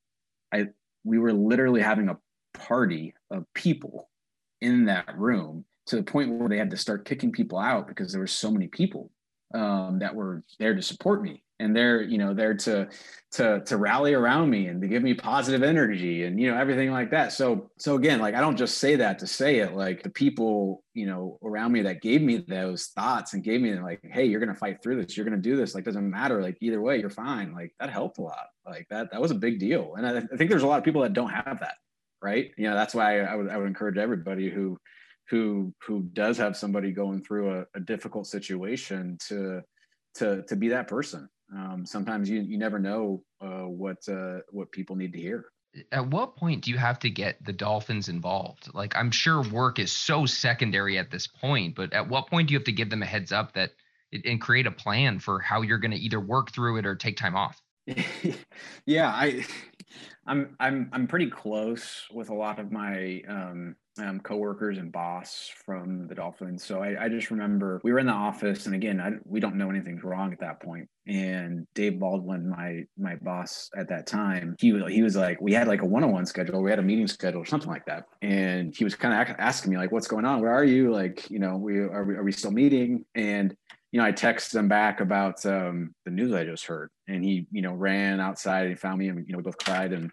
[0.52, 0.66] I
[1.04, 2.18] we were literally having a
[2.54, 4.10] party of people
[4.60, 8.12] in that room to the point where they had to start kicking people out because
[8.12, 9.10] there were so many people
[9.54, 12.88] um, that were there to support me and they're you know there to
[13.30, 16.90] to to rally around me and to give me positive energy and you know everything
[16.90, 17.32] like that.
[17.32, 19.74] So so again like i don't just say that to say it.
[19.74, 23.74] Like the people you know around me that gave me those thoughts and gave me
[23.78, 25.16] like hey you're gonna fight through this.
[25.16, 25.74] You're gonna do this.
[25.74, 26.42] Like doesn't matter.
[26.42, 27.52] Like either way you're fine.
[27.52, 28.46] Like that helped a lot.
[28.66, 29.94] Like that that was a big deal.
[29.96, 31.74] And i, I think there's a lot of people that don't have that
[32.20, 32.50] right?
[32.56, 34.78] You know that's why I would, I would encourage everybody who
[35.30, 39.62] who who does have somebody going through a, a difficult situation to
[40.16, 44.70] to to be that person um, sometimes you you never know uh, what uh, what
[44.72, 45.46] people need to hear.
[45.92, 48.74] At what point do you have to get the Dolphins involved?
[48.74, 52.52] Like I'm sure work is so secondary at this point, but at what point do
[52.52, 53.72] you have to give them a heads up that
[54.24, 57.16] and create a plan for how you're going to either work through it or take
[57.16, 57.60] time off?
[58.86, 59.46] yeah, I
[60.26, 65.50] I'm I'm I'm pretty close with a lot of my um, um, coworkers and boss
[65.64, 66.64] from the Dolphins.
[66.64, 69.56] So I, I, just remember we were in the office, and again, I, we don't
[69.56, 70.88] know anything's wrong at that point.
[71.06, 75.68] And Dave Baldwin, my my boss at that time, he he was like, we had
[75.68, 78.04] like a one on one schedule, we had a meeting schedule or something like that,
[78.22, 80.40] and he was kind of asking me like, what's going on?
[80.40, 80.92] Where are you?
[80.92, 83.04] Like, you know, we are we are we still meeting?
[83.14, 83.56] And
[83.90, 87.46] you know, I texted him back about um, the news I just heard, and he,
[87.50, 90.10] you know, ran outside and found me, and you know, we both cried and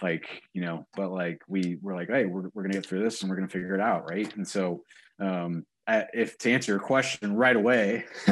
[0.00, 3.20] like, you know, but like we were like, hey, we're we're gonna get through this
[3.20, 4.32] and we're gonna figure it out, right?
[4.36, 4.84] And so,
[5.18, 8.04] um, I, if to answer your question right away,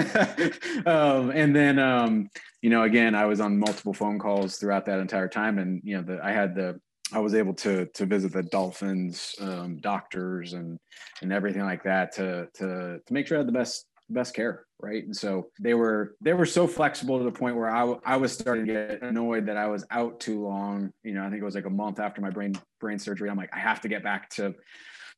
[0.87, 2.31] um, and then, um,
[2.63, 5.97] you know, again, I was on multiple phone calls throughout that entire time, and you
[5.97, 6.81] know, the I had the
[7.13, 10.79] I was able to to visit the Dolphins um, doctors and
[11.23, 14.67] and everything like that to to to make sure I had the best best care
[14.81, 15.05] right?
[15.05, 18.33] And so they were they were so flexible to the point where I, I was
[18.33, 20.93] starting to get annoyed that i was out too long.
[21.03, 23.37] You know i think it was like a month after my brain brain surgery i'm
[23.37, 24.55] like i have to get back to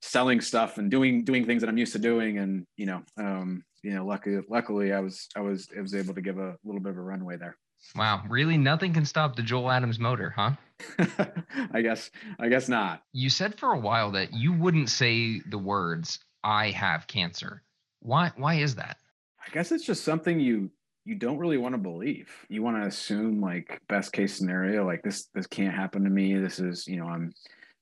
[0.01, 2.39] selling stuff and doing doing things that i'm used to doing.
[2.39, 6.15] And you know um you know luckily luckily i was i was i was able
[6.15, 7.57] to give a little bit of a runway there.
[7.95, 8.25] Wow.
[8.29, 8.59] Really?
[8.59, 10.53] Nothing can stop the joel adams motor huh?
[11.73, 13.03] I guess i guess not.
[13.13, 17.63] You said for a while that you wouldn't say the words i have cancer
[18.01, 18.99] why why is that?
[19.45, 20.71] I guess it's just something you
[21.05, 22.31] you don't really want to believe.
[22.49, 26.37] You want to assume like best case scenario, like this this can't happen to me.
[26.37, 27.33] This is, you know, I'm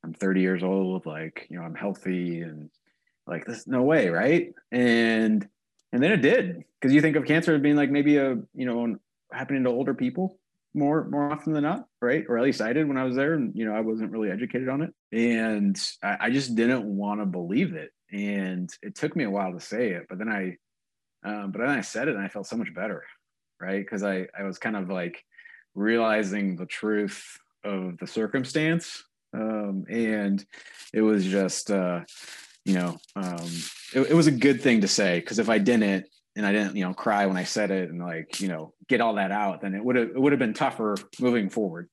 [0.05, 2.70] I'm 30 years old, like, you know, I'm healthy and
[3.26, 4.52] like this no way, right?
[4.70, 5.46] And
[5.92, 6.62] and then it did.
[6.81, 8.96] Because you think of cancer as being like maybe a, you know,
[9.33, 10.38] happening to older people
[10.72, 12.24] more more often than not, right?
[12.29, 14.31] Or at least I did when I was there, and you know I wasn't really
[14.31, 19.16] educated on it, and I, I just didn't want to believe it and it took
[19.16, 20.57] me a while to say it but then i
[21.25, 23.05] um, but then i said it and i felt so much better
[23.61, 23.85] right?
[23.85, 25.25] Because i i was kind of like
[25.75, 30.45] realizing the truth of the circumstance um, and
[30.95, 32.01] it was just uh,
[32.64, 33.51] you know um,
[33.95, 36.77] it, it was a good thing to say because if i didn't and i didn't
[36.77, 39.61] you know cry when i said it and like you know get all that out
[39.61, 41.88] then it would have it would have been tougher moving forward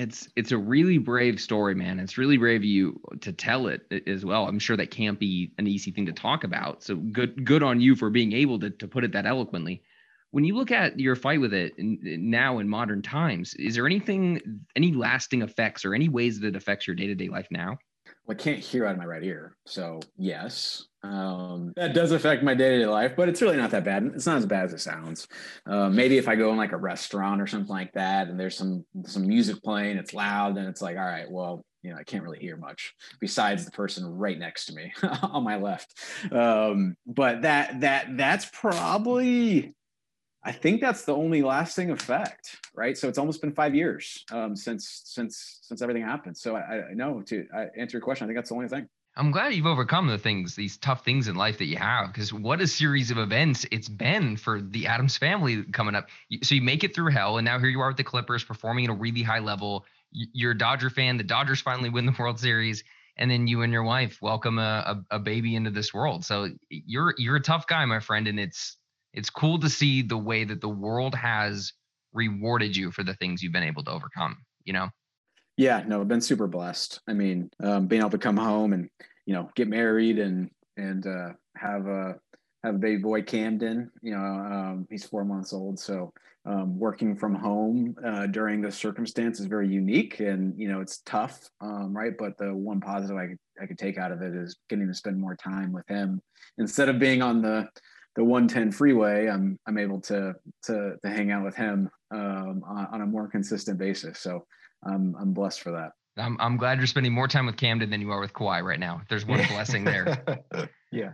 [0.00, 2.00] it's it's a really brave story, man.
[2.00, 4.46] It's really brave of you to tell it as well.
[4.46, 6.82] I'm sure that can't be an easy thing to talk about.
[6.82, 9.82] So good good on you for being able to to put it that eloquently.
[10.30, 13.86] When you look at your fight with it in, now in modern times, is there
[13.86, 14.40] anything
[14.74, 17.78] any lasting effects or any ways that it affects your day-to-day life now?
[18.30, 19.56] I can't hear out of my right ear.
[19.66, 23.70] So yes, um, that does affect my day to day life, but it's really not
[23.70, 24.04] that bad.
[24.14, 25.26] It's not as bad as it sounds.
[25.66, 28.56] Uh, maybe if I go in like a restaurant or something like that, and there's
[28.56, 32.04] some some music playing, it's loud, and it's like, all right, well, you know, I
[32.04, 35.92] can't really hear much besides the person right next to me on my left.
[36.30, 39.74] Um, but that that that's probably
[40.42, 42.96] I think that's the only lasting effect, right?
[42.96, 46.36] So it's almost been five years um, since since since everything happened.
[46.36, 48.88] So I, I know to I answer your question, I think that's the only thing.
[49.16, 52.32] I'm glad you've overcome the things, these tough things in life that you have, because
[52.32, 56.08] what a series of events it's been for the Adams family coming up.
[56.42, 58.84] So you make it through hell, and now here you are with the Clippers performing
[58.84, 59.84] at a really high level.
[60.12, 61.16] You're a Dodger fan.
[61.16, 62.84] The Dodgers finally win the World Series,
[63.16, 66.24] and then you and your wife welcome a, a, a baby into this world.
[66.24, 68.76] So you're you're a tough guy, my friend, and it's
[69.12, 71.72] it's cool to see the way that the world has
[72.12, 74.38] rewarded you for the things you've been able to overcome.
[74.64, 74.88] You know.
[75.56, 77.00] Yeah, no, I've been super blessed.
[77.06, 78.88] I mean, um, being able to come home and
[79.26, 82.16] you know get married and and uh, have a
[82.64, 83.90] have a baby boy Camden.
[84.02, 86.12] You know, um, he's four months old, so
[86.46, 91.02] um, working from home uh, during this circumstance is very unique, and you know it's
[91.04, 92.14] tough, um, right?
[92.18, 94.94] But the one positive I could I could take out of it is getting to
[94.94, 96.22] spend more time with him
[96.58, 97.68] instead of being on the
[98.16, 99.28] the 110 freeway.
[99.28, 100.34] I'm I'm able to
[100.64, 104.18] to to hang out with him um, on, on a more consistent basis.
[104.18, 104.46] So
[104.84, 105.92] I'm I'm blessed for that.
[106.16, 108.80] I'm I'm glad you're spending more time with Camden than you are with Kawhi right
[108.80, 109.02] now.
[109.08, 110.22] There's one blessing there.
[110.92, 111.12] Yeah.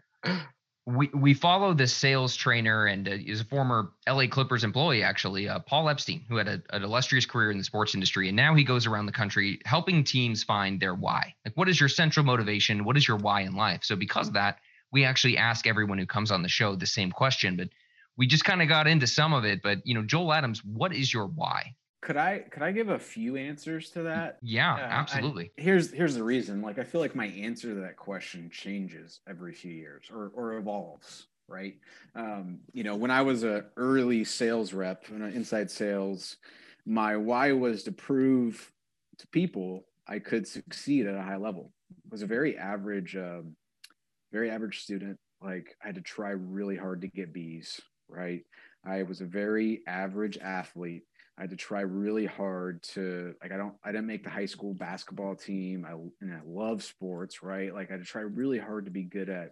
[0.87, 5.49] We we follow this sales trainer and uh, is a former LA Clippers employee actually,
[5.49, 8.55] uh, Paul Epstein, who had a, an illustrious career in the sports industry, and now
[8.55, 11.35] he goes around the country helping teams find their why.
[11.45, 12.85] Like, what is your central motivation?
[12.85, 13.81] What is your why in life?
[13.83, 14.61] So because of that,
[14.93, 17.69] we actually ask everyone who comes on the show the same question, but
[18.17, 19.61] we just kind of got into some of it.
[19.63, 21.75] But you know, Joel Adams, what is your why?
[22.03, 24.39] Could I could I give a few answers to that?
[24.43, 25.53] Yeah, yeah absolutely.
[25.59, 26.63] I, here's here's the reason.
[26.63, 30.55] Like I feel like my answer to that question changes every few years or or
[30.55, 31.27] evolves.
[31.49, 31.77] Right.
[32.17, 36.39] Um, you know, when I was a early sales rep, I inside sales,
[36.85, 38.73] my why was to prove
[39.19, 41.73] to people I could succeed at a high level.
[41.91, 43.57] I was a very average, um,
[44.33, 45.19] very average student.
[45.43, 47.81] Like I had to try really hard to get B's.
[48.09, 48.43] Right.
[48.85, 51.03] I was a very average athlete
[51.39, 54.47] I had to try really hard to like I don't I didn't make the high
[54.47, 55.87] school basketball team.
[55.87, 57.75] I and I love sports, right?
[57.75, 59.51] Like I had to try really hard to be good at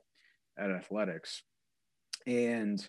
[0.59, 1.43] at athletics.
[2.27, 2.87] And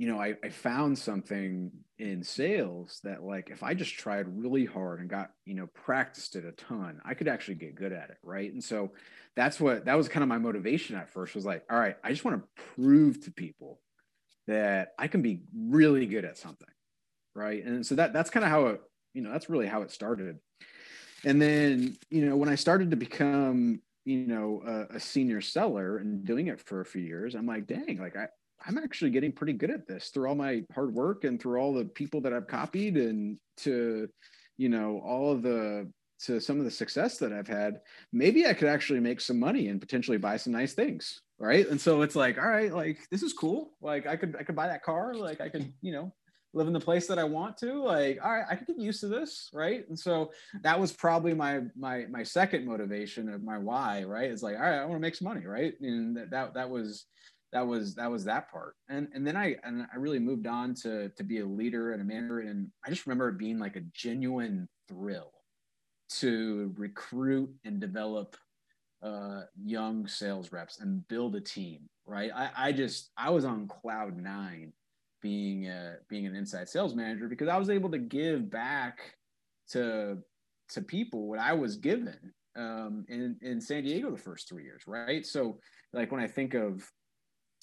[0.00, 4.64] you know, I, I found something in sales that like if I just tried really
[4.64, 8.08] hard and got, you know, practiced it a ton, I could actually get good at
[8.08, 8.16] it.
[8.22, 8.50] Right.
[8.50, 8.92] And so
[9.36, 12.10] that's what that was kind of my motivation at first was like, all right, I
[12.10, 13.78] just want to prove to people
[14.46, 16.66] that I can be really good at something
[17.34, 18.80] right and so that that's kind of how it
[19.14, 20.38] you know that's really how it started
[21.24, 25.98] and then you know when i started to become you know a, a, senior seller
[25.98, 28.26] and doing it for a few years i'm like dang like i
[28.66, 31.72] i'm actually getting pretty good at this through all my hard work and through all
[31.72, 34.08] the people that i've copied and to
[34.56, 37.80] you know all of the to some of the success that i've had
[38.12, 41.80] maybe i could actually make some money and potentially buy some nice things right and
[41.80, 44.68] so it's like all right like this is cool like i could i could buy
[44.68, 46.12] that car like i could you know
[46.52, 49.00] live in the place that I want to, like, all right, I can get used
[49.00, 49.88] to this, right?
[49.88, 50.32] And so
[50.62, 54.30] that was probably my my my second motivation of my why, right?
[54.30, 55.74] It's like, all right, I want to make some money, right?
[55.80, 57.06] And that that, that was
[57.52, 58.76] that was that was that part.
[58.88, 62.00] And and then I and I really moved on to to be a leader and
[62.00, 62.40] a manager.
[62.40, 65.32] And I just remember it being like a genuine thrill
[66.18, 68.36] to recruit and develop
[69.02, 72.30] uh, young sales reps and build a team, right?
[72.34, 74.72] I, I just I was on cloud nine
[75.22, 78.98] being a, being an inside sales manager because I was able to give back
[79.70, 80.18] to
[80.70, 84.82] to people what I was given um, in in San Diego the first three years,
[84.86, 85.24] right?
[85.26, 85.58] So
[85.92, 86.88] like when I think of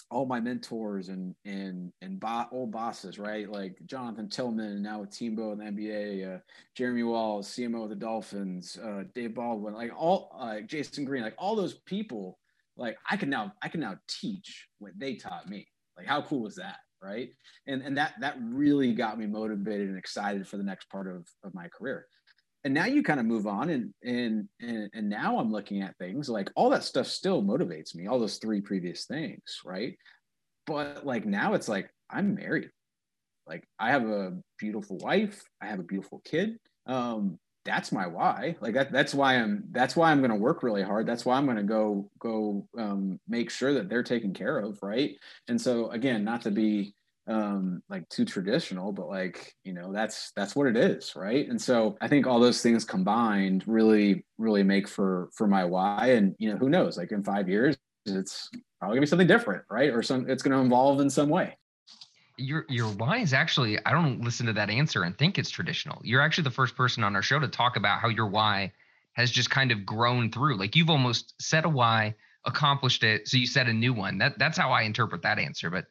[0.10, 3.50] all my mentors and and and bo- old bosses, right?
[3.50, 6.40] Like Jonathan Tillman, now with Teambo in the NBA, uh,
[6.76, 11.36] Jeremy Walls, CMO of the Dolphins, uh, Dave Baldwin, like all uh, Jason Green, like
[11.38, 12.40] all those people,
[12.78, 15.68] like I can now I can now teach what they taught me.
[15.98, 16.78] Like how cool was that?
[17.02, 17.30] right
[17.68, 21.28] and and that that really got me motivated and excited for the next part of,
[21.44, 22.08] of my career
[22.68, 25.98] and now you kind of move on and, and and and now i'm looking at
[25.98, 29.98] things like all that stuff still motivates me all those three previous things right?
[30.66, 32.70] But like now it's like i'm married.
[33.48, 36.58] Like i have a beautiful wife i have a beautiful kid
[36.88, 38.56] um that's my why.
[38.60, 41.08] Like that that's why i'm that's why i'm going to work really hard.
[41.08, 44.78] That's why i'm going to go go um, make sure that they're taken care of
[44.82, 45.16] right?
[45.48, 46.96] And so again not to be
[47.28, 51.62] um like too traditional but like you know that's that's what it is right and
[51.62, 56.36] so i think all those things combined really really make for for my why and
[56.40, 57.76] you know who knows like in five years
[58.06, 58.50] it's
[58.80, 61.56] probably gonna be something different right or some it's gonna evolve in some way
[62.38, 66.00] your your why is actually I don't listen to that answer and think it's traditional.
[66.04, 68.72] You're actually the first person on our show to talk about how your why
[69.14, 70.56] has just kind of grown through.
[70.58, 72.16] Like you've almost set a why,
[72.46, 74.20] accomplished it, so you set a new one.
[74.20, 75.70] That that's how I interpret that answer.
[75.70, 75.86] But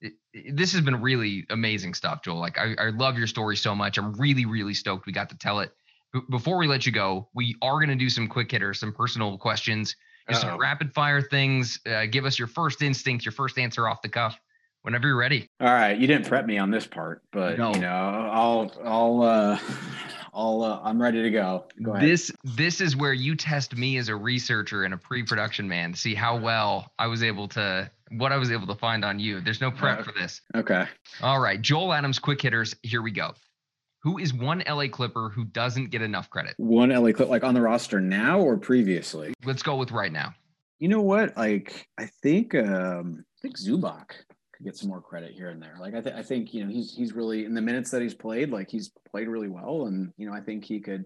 [0.00, 2.38] it, it, this has been really amazing stuff, Joel.
[2.38, 3.98] Like I, I love your story so much.
[3.98, 5.72] I'm really really stoked we got to tell it.
[6.12, 8.92] B- before we let you go, we are going to do some quick hitters, some
[8.92, 9.96] personal questions,
[10.28, 11.80] just some rapid fire things.
[11.86, 14.38] Uh, give us your first instinct, your first answer off the cuff
[14.82, 15.48] whenever you're ready.
[15.60, 17.74] All right, you didn't prep me on this part, but no.
[17.74, 19.58] you know, I'll I'll uh
[20.36, 21.64] I'll uh, I'm ready to go.
[21.82, 22.06] Go ahead.
[22.06, 25.98] This this is where you test me as a researcher and a pre-production man to
[25.98, 29.40] see how well I was able to what I was able to find on you.
[29.40, 30.42] There's no prep uh, for this.
[30.54, 30.84] Okay.
[31.22, 33.32] All right, Joel Adams quick hitters, here we go.
[34.02, 36.54] Who is one LA Clipper who doesn't get enough credit?
[36.58, 39.32] One LA Clip like on the roster now or previously?
[39.44, 40.34] Let's go with right now.
[40.78, 41.34] You know what?
[41.36, 44.10] Like I think um I think Zubac
[44.56, 45.76] could get some more credit here and there.
[45.78, 48.14] Like I, th- I think you know he's he's really in the minutes that he's
[48.14, 51.04] played, like he's played really well, and you know I think he could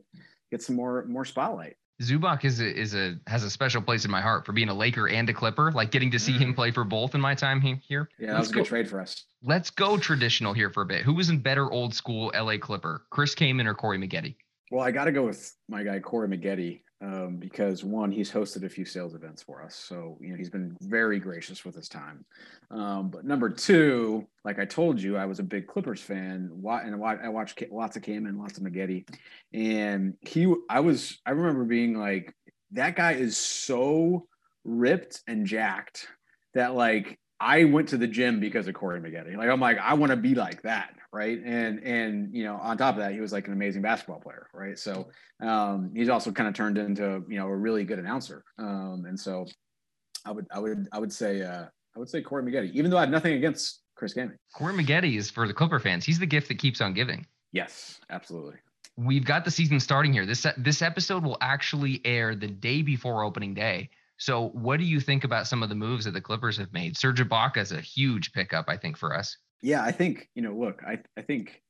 [0.51, 1.77] get some more more spotlight.
[2.01, 4.75] Zubac is a, is a has a special place in my heart for being a
[4.75, 5.71] Laker and a Clipper.
[5.73, 6.57] Like getting to see him mm.
[6.57, 8.09] play for both in my time here.
[8.19, 9.25] Yeah, that Let's was a good trade for us.
[9.43, 11.03] Let's go traditional here for a bit.
[11.03, 14.35] Who was in better old school LA Clipper, Chris Kaman or Corey Maggette?
[14.71, 18.65] Well, I got to go with my guy Corey Maggette um, because one, he's hosted
[18.65, 21.89] a few sales events for us, so you know he's been very gracious with his
[21.89, 22.25] time.
[22.71, 27.05] Um, but number two, like I told you, I was a big Clippers fan, and
[27.05, 29.09] I watched lots of Cam and lots of Maggette,
[29.55, 32.35] and he, I was, I remember being like,
[32.73, 34.27] that guy is so
[34.65, 36.07] ripped and jacked
[36.55, 39.35] that like I went to the gym because of Corey Maggette.
[39.35, 41.41] Like I'm like, I want to be like that, right?
[41.43, 44.49] And and you know, on top of that, he was like an amazing basketball player,
[44.53, 44.79] right?
[44.79, 45.09] So
[45.41, 48.45] um, he's also kind of turned into you know a really good announcer.
[48.59, 49.47] Um, and so
[50.27, 51.65] I would I would I would say uh,
[51.97, 54.39] I would say Corey Maggette, even though I have nothing against Chris Kaman.
[54.55, 56.05] Corey Maggette is for the Clipper fans.
[56.05, 57.27] He's the gift that keeps on giving.
[57.53, 58.57] Yes, absolutely.
[58.97, 60.27] We've got the season starting here.
[60.27, 63.89] This this episode will actually air the day before opening day.
[64.21, 66.95] So, what do you think about some of the moves that the Clippers have made?
[66.97, 69.35] Serge Ibaka is a huge pickup, I think, for us.
[69.63, 70.55] Yeah, I think you know.
[70.55, 71.63] Look, I I think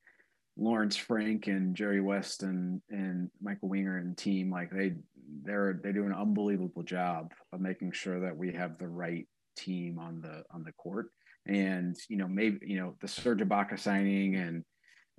[0.57, 4.97] Lawrence Frank and Jerry West and and Michael Winger and team like they
[5.45, 10.01] they're they do an unbelievable job of making sure that we have the right team
[10.01, 11.11] on the on the court.
[11.47, 14.65] And you know, maybe you know the Serge Ibaka signing and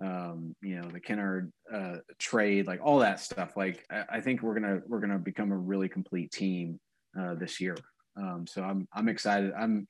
[0.03, 3.55] um, you know, the Kennard uh, trade, like all that stuff.
[3.55, 6.77] Like I, I think we're gonna we're gonna become a really complete team
[7.19, 7.75] uh, this year.
[8.17, 9.53] Um, so I'm I'm excited.
[9.57, 9.87] I'm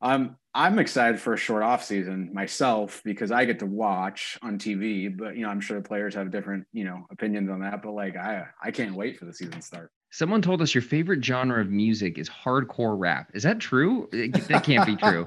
[0.00, 4.58] I'm I'm excited for a short off season myself because I get to watch on
[4.58, 5.16] TV.
[5.16, 7.82] But you know, I'm sure the players have different you know opinions on that.
[7.82, 9.90] But like I I can't wait for the season to start.
[10.10, 13.30] Someone told us your favorite genre of music is hardcore rap.
[13.32, 14.08] Is that true?
[14.12, 15.24] That can't be true.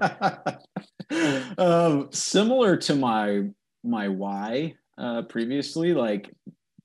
[1.58, 3.46] um, similar to my
[3.84, 6.32] my why uh, previously, like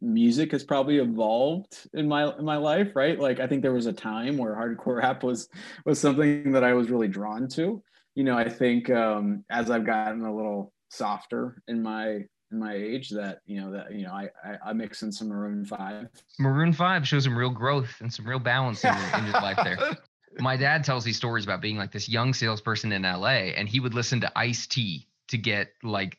[0.01, 3.19] music has probably evolved in my in my life right?
[3.19, 5.49] Like i think there was a time where hardcore rap was
[5.85, 7.83] was something that i was really drawn to.
[8.15, 12.75] You know i think um as i've gotten a little softer in my in my
[12.75, 16.09] age that you know that you know i i, I mix in some maroon 5
[16.39, 19.79] maroon 5 shows some real growth and some real balance in, in his life there.
[20.39, 23.81] My dad tells these stories about being like this young salesperson in la and he
[23.81, 26.19] would listen to Ice-T to get like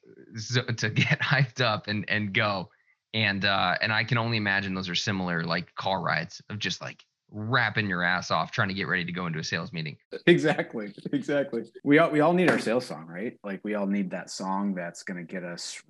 [0.77, 2.69] to get hyped up and and go
[3.14, 6.82] and uh and i can only imagine those are similar like car rides of just
[6.82, 9.97] like rapping your ass off trying to get ready to go into a sales meeting.
[10.28, 11.64] Exactly exactly.
[11.84, 13.38] We all we all need our sales song right?
[13.43, 15.82] Like we all need that song that's going to get us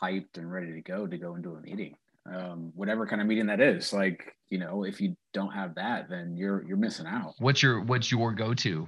[0.00, 1.96] hyped and ready to go to go into a meeting
[2.32, 3.92] um whatever kind of meeting that is.
[3.92, 7.34] Like you know if you don't have that then you're you're missing out.
[7.38, 8.86] What's your what's your go-to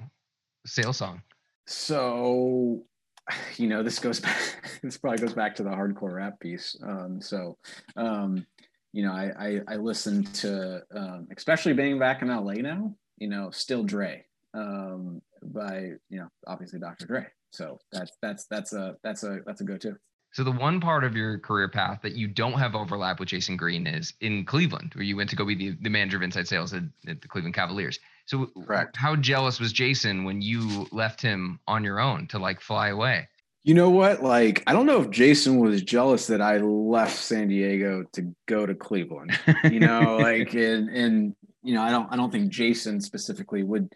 [0.64, 1.22] sales song?
[1.66, 2.84] So
[3.56, 6.76] you know, this goes back, this probably goes back to the hardcore rap piece.
[6.82, 7.56] Um, so,
[7.96, 8.46] um,
[8.92, 13.28] you know, I, I, I listen to, um, especially being back in LA now, you
[13.28, 14.24] know, still Dre,
[14.54, 17.06] um, by, you know, obviously Dr.
[17.06, 17.26] Dre.
[17.50, 19.96] So that's, that's, that's a, that's a, that's a go-to.
[20.32, 23.56] So the one part of your career path that you don't have overlap with Jason
[23.56, 26.46] Green is in Cleveland, where you went to go be the, the manager of inside
[26.46, 27.98] sales at, at the Cleveland Cavaliers.
[28.26, 28.96] So Correct.
[28.96, 33.28] how jealous was Jason when you left him on your own to like fly away?
[33.62, 34.22] You know what?
[34.22, 38.64] Like, I don't know if Jason was jealous that I left San Diego to go
[38.64, 39.36] to Cleveland.
[39.64, 43.92] You know, like, and and you know, I don't I don't think Jason specifically would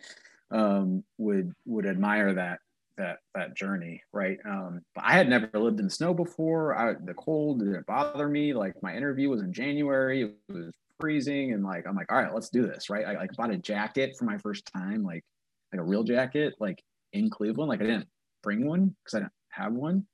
[0.50, 2.58] um would would admire that
[2.96, 4.38] that that journey, right?
[4.44, 6.76] Um, but I had never lived in the snow before.
[6.76, 8.52] I, the cold didn't bother me.
[8.52, 10.22] Like my interview was in January.
[10.22, 13.06] It was freezing and like i'm like all right let's do this right?
[13.06, 15.24] I like bought a jacket for my first time like
[15.72, 16.82] like a real jacket like
[17.12, 17.68] in cleveland.
[17.68, 18.08] Like i didn't
[18.42, 20.06] bring one because i didn't have one.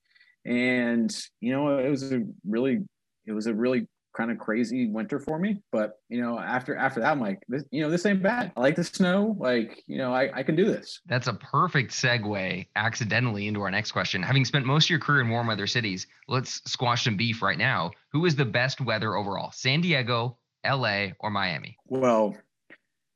[0.45, 2.80] And you know it was a really
[3.26, 5.61] it was a really kind of crazy winter for me.
[5.72, 8.53] But you know after after that i'm like this you know this ain't bad.
[8.57, 9.37] I like the snow.
[9.39, 11.01] Like you know i, I can do this.
[11.07, 14.22] That's a perfect segue accidentally into our next question.
[14.22, 17.59] Having spent most of your career in warm weather cities let's squash some beef right
[17.59, 17.91] now.
[18.12, 19.51] Who is the best weather overall?
[19.53, 20.39] San diego
[20.69, 21.79] LA, or Miami?
[21.87, 22.37] Well,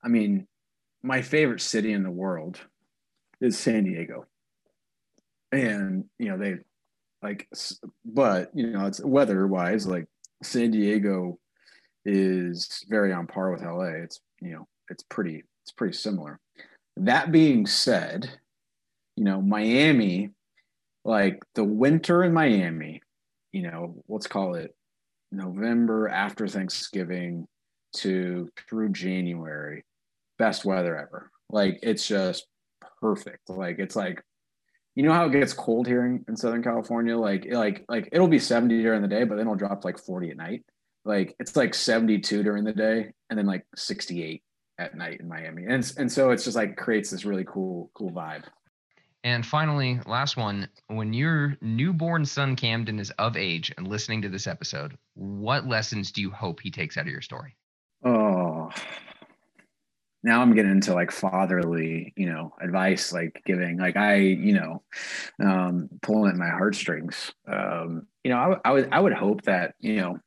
[0.02, 0.46] I mean,
[1.02, 2.60] my favorite city in the world
[3.40, 4.26] is San Diego.
[5.52, 6.58] And, you know, they
[7.22, 7.48] like,
[8.04, 10.06] but, you know, it's weather wise, like
[10.42, 11.38] San Diego
[12.04, 14.02] is very on par with LA.
[14.02, 16.40] It's, you know, it's pretty, it's pretty similar.
[16.96, 18.30] That being said,
[19.16, 20.30] you know, Miami,
[21.04, 23.02] like the winter in Miami,
[23.52, 24.74] you know, let's call it
[25.32, 27.46] November after Thanksgiving
[27.96, 29.84] to through January,
[30.38, 31.30] best weather ever.
[31.50, 32.46] Like it's just
[33.00, 33.48] perfect.
[33.48, 34.22] Like it's like
[34.94, 37.16] you know how it gets cold here in, in Southern California?
[37.16, 40.30] Like like like it'll be 70 during the day, but then it'll drop like 40
[40.30, 40.64] at night.
[41.04, 44.42] Like it's like 72 during the day and then like 68
[44.78, 45.64] at night in Miami.
[45.64, 48.44] And and so it's just like creates this really cool cool vibe.
[49.22, 50.68] And finally, last one.
[50.86, 56.10] When your newborn son Camden is of age and listening to this episode, what lessons
[56.10, 57.54] do you hope he takes out of your story?
[58.02, 58.70] Oh,
[60.22, 64.82] now I'm getting into like fatherly, you know, advice, like giving, like I, you know,
[65.42, 67.32] um, pulling at my heartstrings.
[67.46, 70.18] Um, you know, I, I would, I would hope that, you know,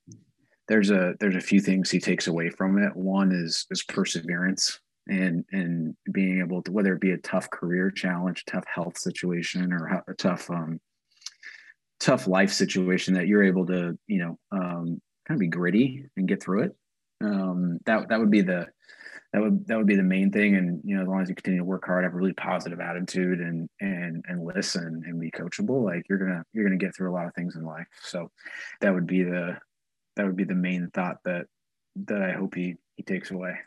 [0.67, 2.95] there's a, there's a few things he takes away from it.
[2.95, 7.91] One is, is perseverance and, and being able to, whether it be a tough career
[7.91, 10.79] challenge, tough health situation or a tough, um,
[11.99, 16.27] tough life situation that you're able to, you know, um, kind of be gritty and
[16.27, 16.75] get through it.
[17.21, 18.67] Um, that, that would be the,
[19.33, 21.35] that would that would be the main thing and you know as long as you
[21.35, 25.31] continue to work hard have a really positive attitude and and and listen and be
[25.31, 28.29] coachable like you're gonna you're gonna get through a lot of things in life so
[28.79, 29.57] that would be the
[30.15, 31.47] that would be the main thought that
[31.95, 33.57] that i hope he he takes away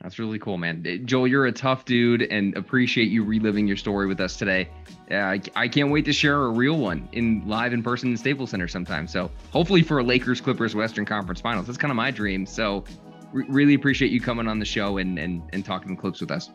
[0.00, 0.82] that's really cool, man.
[0.86, 4.68] Eh, Joel, you're a tough dude and appreciate you reliving your story with us today.
[5.10, 8.16] Yeah, I, I can't wait to share a real one in live in person in
[8.16, 9.06] Staples Center sometime.
[9.06, 11.66] So hopefully for a Lakers Clippers Western Conference Finals.
[11.66, 12.46] That's kind of my dream.
[12.46, 12.84] So
[13.32, 16.50] re- really appreciate you coming on the show and, and, and talking clips with us.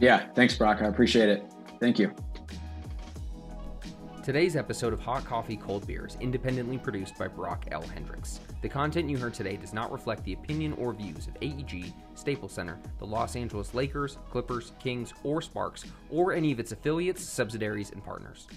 [0.00, 0.78] Yeah, thanks, Brock.
[0.80, 1.44] I appreciate it.
[1.80, 2.14] Thank you.
[4.26, 7.82] Today's episode of Hot Coffee Cold Beer is independently produced by Brock L.
[7.82, 8.40] Hendricks.
[8.60, 12.50] The content you heard today does not reflect the opinion or views of AEG, Staples
[12.50, 17.92] Center, the Los Angeles Lakers, Clippers, Kings, or Sparks, or any of its affiliates, subsidiaries,
[17.92, 18.48] and partners.